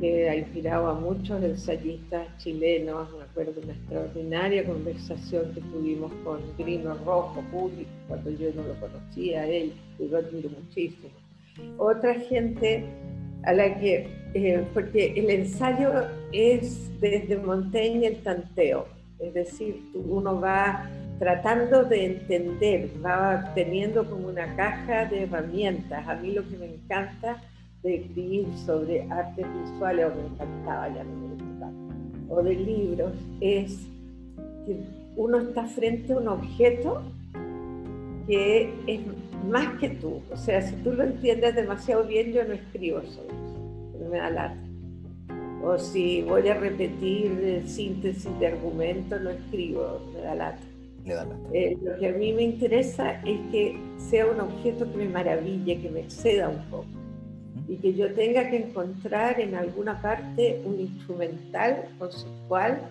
que 0.00 0.30
ha 0.30 0.36
inspirado 0.36 0.86
a 0.86 0.94
muchos 0.94 1.42
ensayistas 1.42 2.26
chilenos. 2.38 3.12
Me 3.18 3.24
acuerdo 3.24 3.60
una 3.62 3.74
extraordinaria 3.74 4.64
conversación 4.64 5.52
que 5.52 5.60
tuvimos 5.60 6.10
con 6.24 6.40
Grino 6.56 6.94
Rojo, 7.04 7.42
público, 7.50 7.90
cuando 8.08 8.30
yo 8.30 8.48
no 8.54 8.62
lo 8.62 8.74
conocía 8.80 9.46
él, 9.46 9.74
y 9.98 10.08
lo 10.08 10.16
admiro 10.16 10.48
muchísimo. 10.48 11.10
Otra 11.76 12.14
gente 12.14 12.86
a 13.46 13.52
la 13.52 13.78
que, 13.78 14.08
eh, 14.34 14.64
porque 14.74 15.14
el 15.16 15.30
ensayo 15.30 15.92
es 16.32 16.90
desde 17.00 17.38
Montaigne 17.38 18.08
el 18.08 18.22
tanteo, 18.22 18.86
es 19.18 19.32
decir, 19.32 19.80
uno 19.94 20.40
va 20.40 20.90
tratando 21.18 21.84
de 21.84 22.04
entender, 22.04 22.90
va 23.04 23.52
teniendo 23.54 24.08
como 24.08 24.28
una 24.28 24.54
caja 24.56 25.06
de 25.06 25.22
herramientas. 25.22 26.06
A 26.06 26.16
mí 26.16 26.32
lo 26.32 26.46
que 26.46 26.56
me 26.58 26.66
encanta 26.66 27.42
de 27.82 27.96
escribir 27.96 28.46
sobre 28.66 29.02
artes 29.10 29.46
visuales, 29.62 30.06
o 30.06 30.14
me 30.14 30.26
encantaba, 30.26 30.88
ya 30.88 31.04
no 31.04 31.16
me 31.16 31.34
gusta, 31.34 31.70
o 32.28 32.42
de 32.42 32.54
libros, 32.54 33.12
es 33.40 33.86
que 34.66 34.76
uno 35.16 35.38
está 35.38 35.64
frente 35.64 36.12
a 36.12 36.18
un 36.18 36.28
objeto 36.28 37.02
que 38.26 38.74
es 38.86 39.00
más 39.48 39.78
que 39.78 39.90
tú. 39.90 40.22
O 40.32 40.36
sea, 40.36 40.62
si 40.62 40.74
tú 40.76 40.92
lo 40.92 41.04
entiendes 41.04 41.54
demasiado 41.54 42.04
bien, 42.04 42.32
yo 42.32 42.44
no 42.44 42.54
escribo 42.54 43.02
sobre 43.02 43.28
eso, 43.28 43.98
no 44.00 44.08
me 44.10 44.18
da 44.18 44.30
lata. 44.30 44.56
O 45.62 45.78
si 45.78 46.22
voy 46.22 46.48
a 46.48 46.54
repetir 46.54 47.62
síntesis 47.66 48.38
de 48.38 48.46
argumentos, 48.46 49.20
no 49.20 49.30
escribo, 49.30 50.00
me 50.14 50.20
da 50.20 50.34
lata. 50.34 50.62
da 51.04 51.24
lata. 51.24 51.36
Eh, 51.52 51.76
lo 51.82 51.98
que 51.98 52.08
a 52.08 52.12
mí 52.12 52.32
me 52.32 52.42
interesa 52.42 53.12
es 53.24 53.40
que 53.50 53.78
sea 53.98 54.26
un 54.26 54.40
objeto 54.40 54.90
que 54.90 54.98
me 54.98 55.08
maraville, 55.08 55.80
que 55.80 55.90
me 55.90 56.00
exceda 56.00 56.48
un 56.48 56.62
poco 56.70 56.86
y 57.68 57.76
que 57.76 57.94
yo 57.94 58.12
tenga 58.14 58.48
que 58.48 58.58
encontrar 58.58 59.40
en 59.40 59.54
alguna 59.54 60.00
parte 60.00 60.60
un 60.64 60.80
instrumental 60.80 61.88
conceptual, 61.98 62.90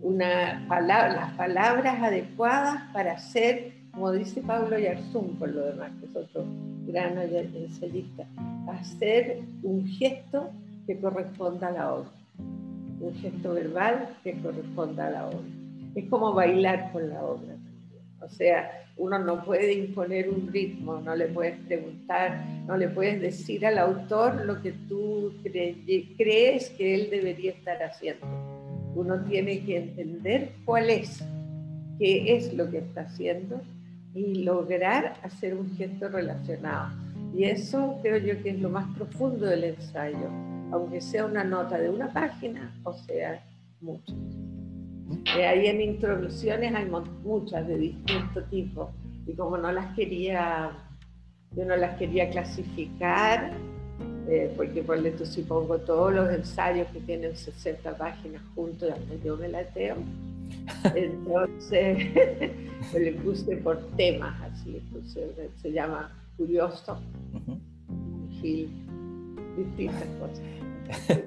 una 0.00 0.64
palabra, 0.68 1.14
las 1.14 1.32
palabras 1.34 2.02
adecuadas 2.02 2.82
para 2.92 3.12
hacer, 3.12 3.74
como 3.92 4.10
dice 4.12 4.40
Pablo 4.40 4.78
Yarzún 4.78 5.36
por 5.38 5.50
lo 5.50 5.66
demás, 5.66 5.92
que 6.00 6.06
es 6.06 6.16
otro 6.16 6.44
gran 6.86 7.18
ensayista, 7.18 8.26
hacer 8.68 9.40
un 9.62 9.86
gesto 9.86 10.50
que 10.86 10.98
corresponda 10.98 11.68
a 11.68 11.72
la 11.72 11.94
obra, 11.94 12.10
un 13.00 13.14
gesto 13.14 13.54
verbal 13.54 14.16
que 14.24 14.32
corresponda 14.40 15.06
a 15.06 15.10
la 15.10 15.26
obra. 15.28 15.46
Es 15.94 16.08
como 16.08 16.32
bailar 16.32 16.90
con 16.92 17.08
la 17.10 17.22
obra. 17.22 17.54
O 18.20 18.28
sea, 18.28 18.70
uno 18.96 19.18
no 19.18 19.44
puede 19.44 19.74
imponer 19.74 20.28
un 20.30 20.50
ritmo, 20.50 21.00
no 21.00 21.14
le 21.14 21.26
puedes 21.26 21.58
preguntar, 21.60 22.44
no 22.66 22.76
le 22.76 22.88
puedes 22.88 23.20
decir 23.20 23.66
al 23.66 23.78
autor 23.78 24.46
lo 24.46 24.62
que 24.62 24.72
tú 24.88 25.32
crees 25.44 26.70
que 26.70 26.94
él 26.94 27.10
debería 27.10 27.52
estar 27.52 27.82
haciendo. 27.82 28.26
Uno 28.94 29.22
tiene 29.24 29.64
que 29.64 29.76
entender 29.76 30.52
cuál 30.64 30.88
es, 30.88 31.22
qué 31.98 32.36
es 32.36 32.54
lo 32.54 32.70
que 32.70 32.78
está 32.78 33.02
haciendo 33.02 33.60
y 34.14 34.44
lograr 34.44 35.14
hacer 35.22 35.54
un 35.54 35.74
gesto 35.76 36.08
relacionado. 36.08 36.90
Y 37.34 37.44
eso 37.44 37.98
creo 38.02 38.18
yo 38.18 38.42
que 38.42 38.50
es 38.50 38.60
lo 38.60 38.68
más 38.68 38.86
profundo 38.96 39.46
del 39.46 39.64
ensayo, 39.64 40.28
aunque 40.70 41.00
sea 41.00 41.24
una 41.24 41.44
nota 41.44 41.78
de 41.78 41.88
una 41.88 42.12
página 42.12 42.74
o 42.84 42.92
sea 42.92 43.42
muchas. 43.80 44.16
Eh, 45.36 45.46
ahí 45.46 45.66
en 45.66 45.80
introducciones 45.80 46.74
hay 46.74 46.90
muchas 47.22 47.66
de 47.66 47.78
distinto 47.78 48.42
tipo 48.44 48.90
y 49.26 49.34
como 49.34 49.56
no 49.56 49.70
las 49.72 49.94
quería, 49.94 50.72
yo 51.54 51.64
no 51.64 51.76
las 51.76 51.96
quería 51.96 52.28
clasificar, 52.30 53.52
eh, 54.28 54.52
porque 54.56 54.82
por 54.82 54.98
tú 55.12 55.26
si 55.26 55.42
pongo 55.42 55.78
todos 55.78 56.12
los 56.14 56.30
ensayos 56.30 56.88
que 56.88 57.00
tienen 57.00 57.36
60 57.36 57.96
páginas 57.96 58.42
juntos, 58.54 58.90
hasta 58.90 59.14
yo 59.24 59.36
me 59.36 59.48
lateo. 59.48 59.96
Entonces 60.94 61.98
le 62.94 63.12
puse 63.22 63.56
por 63.58 63.78
temas, 63.96 64.40
así, 64.42 64.78
entonces 64.78 65.50
se 65.60 65.72
llama 65.72 66.12
Curioso, 66.36 66.98
distintas 69.56 70.06
cosas. 70.20 70.42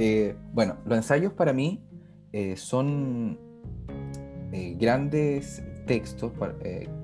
Eh, 0.00 0.36
bueno, 0.52 0.76
los 0.84 0.96
ensayos 0.96 1.32
para 1.32 1.52
mí 1.52 1.82
eh, 2.30 2.54
son 2.56 3.36
grandes 4.78 5.60
textos 5.88 6.30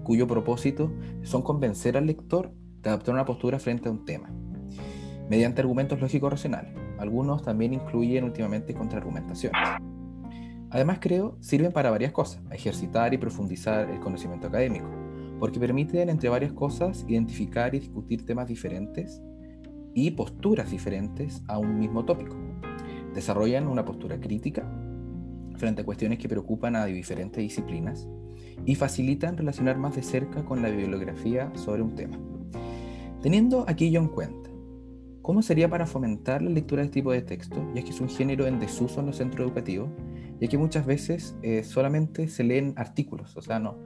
cuyo 0.05 0.29
propósito 0.29 0.93
son 1.25 1.43
convencer 1.43 1.97
al 1.97 2.07
lector 2.07 2.53
de 2.83 2.91
adoptar 2.91 3.15
una 3.15 3.25
postura 3.25 3.59
frente 3.59 3.89
a 3.89 3.91
un 3.91 4.05
tema 4.05 4.31
mediante 5.29 5.61
argumentos 5.61 6.01
lógicos 6.01 6.31
racionales. 6.31 6.73
Algunos 6.99 7.43
también 7.43 7.75
incluyen 7.75 8.25
últimamente 8.25 8.75
contraargumentaciones. 8.75 9.59
Además, 10.75 10.99
creo, 11.01 11.37
sirven 11.39 11.71
para 11.71 11.93
varias 11.93 12.11
cosas, 12.11 12.43
ejercitar 12.51 13.15
y 13.15 13.19
profundizar 13.19 13.89
el 13.89 14.01
conocimiento 14.01 14.49
académico, 14.49 14.89
porque 15.39 15.61
permiten, 15.61 16.09
entre 16.09 16.29
varias 16.29 16.53
cosas, 16.53 17.05
identificar 17.07 17.73
y 17.77 17.79
discutir 17.79 18.27
temas 18.27 18.49
diferentes 18.49 19.23
y 19.95 20.11
posturas 20.11 20.73
diferentes 20.73 21.45
a 21.47 21.59
un 21.59 21.79
mismo 21.79 22.05
tópico. 22.05 22.35
Desarrollan 23.15 23.69
una 23.69 23.85
postura 23.85 24.19
crítica 24.19 24.69
frente 25.59 25.83
a 25.83 25.85
cuestiones 25.85 26.19
que 26.19 26.29
preocupan 26.29 26.75
a 26.75 26.87
diferentes 26.87 27.41
disciplinas 27.41 28.09
y 28.65 28.75
facilitan 28.75 29.37
relacionar 29.37 29.79
más 29.79 29.95
de 29.95 30.03
cerca 30.03 30.45
con 30.45 30.61
la 30.61 30.71
bibliografía 30.71 31.53
sobre 31.55 31.83
un 31.83 31.95
tema. 31.95 32.19
Teniendo 33.23 33.65
aquello 33.69 34.01
en 34.01 34.09
cuenta, 34.09 34.51
¿Cómo 35.25 35.41
sería 35.41 35.71
para 35.71 35.87
fomentar 35.87 36.43
la 36.43 36.51
lectura 36.51 36.83
de 36.83 36.89
este 36.89 37.01
tipo 37.01 37.11
de 37.11 37.23
texto, 37.23 37.57
ya 37.75 37.83
que 37.83 37.89
es 37.89 38.01
un 38.03 38.11
género 38.11 38.47
en 38.47 38.61
desuso 38.61 39.01
en 39.01 39.07
los 39.07 39.17
centros 39.17 39.47
educativos, 39.47 39.89
ya 40.41 40.49
que 40.49 40.59
muchas 40.59 40.87
veces 40.87 41.37
eh, 41.43 41.63
solamente 41.65 42.29
se 42.29 42.45
leen 42.45 42.75
artículos, 42.77 43.37
o 43.37 43.43
sea, 43.43 43.59
no. 43.59 43.79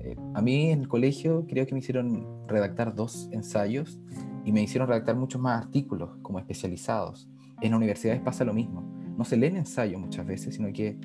Eh, 0.00 0.16
a 0.34 0.42
mí 0.42 0.70
en 0.70 0.80
el 0.80 0.88
colegio 0.88 1.46
creo 1.48 1.66
que 1.66 1.72
me 1.72 1.80
hicieron 1.80 2.46
redactar 2.46 2.94
dos 2.94 3.28
ensayos 3.32 3.98
y 4.44 4.52
me 4.52 4.62
hicieron 4.62 4.88
redactar 4.88 5.16
muchos 5.16 5.40
más 5.40 5.64
artículos 5.64 6.16
como 6.22 6.38
especializados. 6.38 7.28
En 7.60 7.74
universidades 7.74 8.20
pasa 8.20 8.44
lo 8.44 8.52
mismo. 8.52 8.82
No 9.16 9.24
se 9.24 9.36
leen 9.36 9.56
ensayos 9.56 10.00
muchas 10.00 10.26
veces, 10.26 10.54
sino 10.54 10.72
que... 10.72 10.98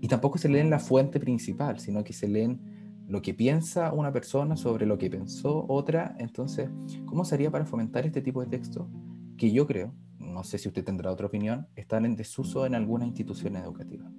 Y 0.00 0.08
tampoco 0.08 0.36
se 0.36 0.50
leen 0.50 0.68
la 0.68 0.78
fuente 0.78 1.18
principal, 1.18 1.80
sino 1.80 2.04
que 2.04 2.12
se 2.12 2.28
leen 2.28 2.60
lo 3.08 3.22
que 3.22 3.32
piensa 3.32 3.92
una 3.92 4.12
persona 4.12 4.54
sobre 4.56 4.84
lo 4.84 4.98
que 4.98 5.08
pensó 5.08 5.64
otra. 5.68 6.14
Entonces, 6.18 6.68
¿cómo 7.06 7.24
sería 7.24 7.50
para 7.50 7.64
fomentar 7.64 8.04
este 8.04 8.20
tipo 8.20 8.42
de 8.42 8.48
texto? 8.48 8.88
que 9.36 9.50
yo 9.50 9.66
creo, 9.66 9.92
no 10.34 10.42
sé 10.42 10.58
si 10.58 10.68
usted 10.68 10.84
tendrá 10.84 11.10
otra 11.12 11.26
opinión, 11.26 11.66
están 11.76 12.04
en 12.04 12.16
desuso 12.16 12.66
en 12.66 12.74
algunas 12.74 13.06
instituciones 13.08 13.62
educativas. 13.62 14.12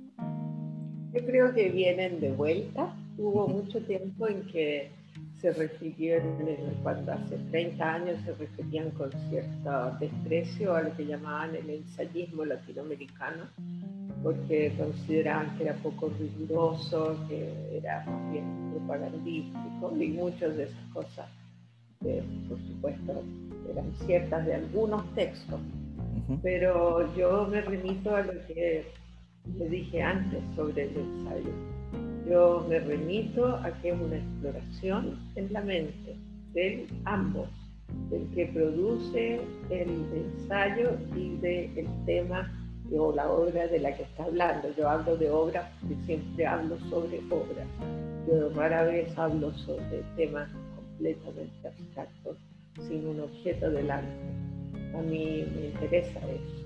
Yo 1.13 1.25
creo 1.25 1.53
que 1.53 1.69
vienen 1.69 2.19
de 2.19 2.31
vuelta. 2.31 2.95
Hubo 3.17 3.47
mucho 3.47 3.81
tiempo 3.81 4.27
en 4.27 4.47
que 4.47 4.89
se 5.39 5.51
refirieron, 5.51 6.37
cuando 6.81 7.11
hace 7.11 7.37
30 7.51 7.93
años 7.93 8.17
se 8.25 8.33
referían 8.33 8.91
con 8.91 9.11
cierto 9.29 9.91
desprecio 9.99 10.73
a 10.73 10.81
lo 10.83 10.95
que 10.95 11.05
llamaban 11.05 11.55
el 11.55 11.69
ensayismo 11.69 12.45
latinoamericano, 12.45 13.43
porque 14.23 14.73
consideraban 14.77 15.57
que 15.57 15.63
era 15.65 15.75
poco 15.75 16.09
riguroso, 16.17 17.17
que 17.27 17.77
era 17.77 18.05
más 18.05 18.31
bien 18.31 18.71
propagandístico 18.71 19.95
y 19.99 20.07
muchas 20.07 20.55
de 20.57 20.63
esas 20.63 20.85
cosas, 20.93 21.29
por 22.49 22.59
supuesto, 22.67 23.23
eran 23.69 23.93
ciertas 24.05 24.45
de 24.45 24.55
algunos 24.55 25.13
textos, 25.15 25.59
pero 26.41 27.13
yo 27.15 27.47
me 27.47 27.61
remito 27.61 28.15
a 28.15 28.21
lo 28.21 28.33
que 28.47 28.85
le 29.57 29.69
dije 29.69 30.01
antes 30.01 30.41
sobre 30.55 30.83
el 30.83 30.97
ensayo. 30.97 31.51
Yo 32.29 32.65
me 32.67 32.79
remito 32.79 33.47
a 33.47 33.71
que 33.81 33.89
es 33.89 33.99
una 33.99 34.17
exploración 34.17 35.19
en 35.35 35.53
la 35.53 35.61
mente 35.61 36.15
de 36.53 36.87
ambos, 37.05 37.49
del 38.09 38.27
que 38.33 38.47
produce 38.47 39.39
el 39.69 39.89
ensayo 40.13 40.97
y 41.15 41.37
del 41.37 41.87
tema 42.05 42.51
o 42.91 43.13
la 43.13 43.29
obra 43.31 43.67
de 43.67 43.79
la 43.79 43.95
que 43.95 44.03
está 44.03 44.23
hablando. 44.23 44.69
Yo 44.75 44.89
hablo 44.89 45.17
de 45.17 45.29
obra 45.29 45.71
porque 45.79 45.95
siempre 46.05 46.45
hablo 46.45 46.77
sobre 46.89 47.19
obra. 47.29 47.65
Yo 48.27 48.49
rara 48.55 48.83
vez 48.83 49.15
hablo 49.17 49.51
sobre 49.53 50.03
temas 50.15 50.49
completamente 50.75 51.67
abstractos 51.67 52.37
sin 52.79 53.07
un 53.07 53.19
objeto 53.21 53.69
delante. 53.69 54.54
A 54.97 55.01
mí 55.01 55.45
me 55.55 55.67
interesa 55.67 56.19
eso. 56.19 56.65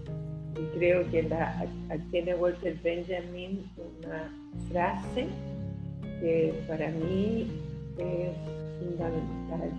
Y 0.56 0.78
creo 0.78 1.10
que 1.10 1.24
la, 1.24 1.66
tiene 2.12 2.36
Walter 2.36 2.78
Benjamin 2.84 3.64
una 4.04 4.32
frase 4.70 5.28
que 6.20 6.54
para 6.68 6.90
mí 6.92 7.48
es 7.98 8.36
fundamental. 8.80 9.72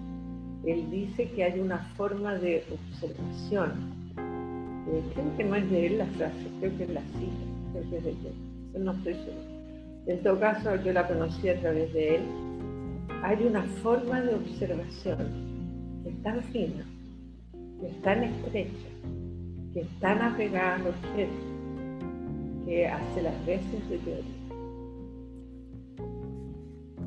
Él 0.65 0.91
dice 0.91 1.31
que 1.31 1.45
hay 1.45 1.61
una 1.61 1.79
forma 1.97 2.35
de 2.35 2.65
observación. 2.73 3.73
Eh, 4.89 5.03
creo 5.15 5.37
que 5.37 5.45
no 5.45 5.57
es 5.57 5.71
de 5.71 5.87
él 5.87 5.99
la 5.99 6.07
frase, 6.07 6.47
creo 6.59 6.77
que 6.77 6.85
es 6.85 6.91
la 6.91 7.01
cita, 7.01 7.73
creo 7.73 7.91
que 7.91 7.97
es 7.97 8.05
de 8.05 8.11
él. 8.11 8.85
No 8.85 8.93
estoy 8.93 9.15
segura. 9.15 9.61
En 10.07 10.23
todo 10.23 10.41
caso, 10.41 10.77
yo 10.77 10.93
la 10.93 11.07
conocí 11.07 11.49
a 11.49 11.61
través 11.61 11.93
de 11.93 12.17
él. 12.17 12.23
Hay 13.23 13.45
una 13.45 13.63
forma 13.83 14.21
de 14.23 14.35
observación 14.35 15.19
que 16.03 16.11
es 16.11 16.23
tan 16.23 16.43
fina, 16.45 16.85
que 17.81 17.87
es 17.87 18.03
tan 18.03 18.23
estrecha, 18.23 18.89
que 19.73 19.81
es 19.81 20.01
tan 20.01 20.21
apegada 20.21 20.77
al 20.77 20.87
objeto, 20.89 21.33
que 22.67 22.87
hace 22.87 23.23
las 23.23 23.47
veces 23.47 23.89
de 23.89 23.99
teoría. 23.99 24.41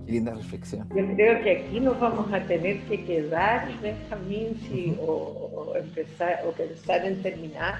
Linda 0.07 0.33
reflexión. 0.33 0.87
Yo 0.89 1.15
creo 1.15 1.43
que 1.43 1.57
aquí 1.59 1.79
nos 1.79 1.99
vamos 1.99 2.31
a 2.33 2.45
tener 2.45 2.81
que 2.83 3.05
quedar, 3.05 3.69
Benjamín, 3.81 4.57
si, 4.67 4.97
o, 5.01 5.73
empezar, 5.75 6.41
o 6.45 6.51
pensar 6.51 7.05
en 7.05 7.21
terminar, 7.21 7.75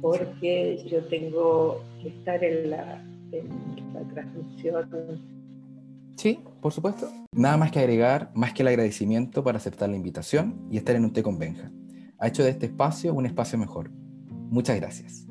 porque 0.00 0.84
yo 0.90 1.04
tengo 1.04 1.80
que 2.02 2.08
estar 2.08 2.42
en 2.42 2.70
la, 2.70 3.02
en 3.32 3.94
la 3.94 4.00
transmisión 4.12 5.30
Sí, 6.16 6.38
por 6.60 6.72
supuesto. 6.72 7.08
Nada 7.34 7.56
más 7.56 7.70
que 7.70 7.78
agregar, 7.78 8.30
más 8.34 8.52
que 8.52 8.62
el 8.62 8.68
agradecimiento 8.68 9.42
para 9.42 9.58
aceptar 9.58 9.88
la 9.88 9.96
invitación 9.96 10.66
y 10.70 10.76
estar 10.76 10.96
en 10.96 11.04
un 11.04 11.12
té 11.12 11.22
con 11.22 11.38
Benja. 11.38 11.70
Ha 12.20 12.28
hecho 12.28 12.44
de 12.44 12.50
este 12.50 12.66
espacio 12.66 13.14
un 13.14 13.26
espacio 13.26 13.58
mejor. 13.58 13.90
Muchas 14.50 14.76
gracias. 14.76 15.26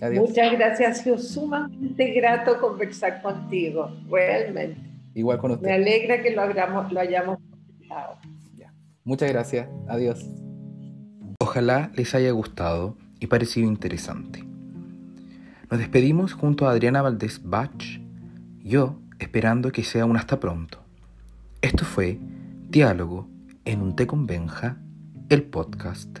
Adiós. 0.00 0.28
Muchas 0.28 0.52
gracias, 0.52 0.98
sido 0.98 1.18
sumamente 1.18 2.12
grato 2.12 2.60
conversar 2.60 3.22
contigo, 3.22 3.90
realmente. 4.10 4.80
Igual 5.14 5.38
con 5.38 5.52
usted. 5.52 5.66
Me 5.66 5.72
alegra 5.72 6.22
que 6.22 6.32
lo, 6.32 6.42
hayamos, 6.42 6.92
lo 6.92 7.00
hayamos 7.00 7.38
Muchas 9.04 9.30
gracias. 9.30 9.68
Adiós. 9.88 10.26
Ojalá 11.38 11.90
les 11.94 12.14
haya 12.14 12.30
gustado 12.30 12.96
y 13.20 13.26
parecido 13.26 13.68
interesante. 13.68 14.42
Nos 15.70 15.78
despedimos 15.78 16.32
junto 16.32 16.66
a 16.66 16.70
Adriana 16.70 17.02
Valdés 17.02 17.40
Bach, 17.42 17.82
yo 18.62 18.98
esperando 19.18 19.72
que 19.72 19.82
sea 19.82 20.06
un 20.06 20.16
hasta 20.16 20.40
pronto. 20.40 20.82
Esto 21.60 21.84
fue 21.84 22.18
Diálogo 22.68 23.28
en 23.64 23.82
un 23.82 23.94
té 23.94 24.06
con 24.06 24.26
Benja, 24.26 24.78
el 25.28 25.42
podcast. 25.42 26.18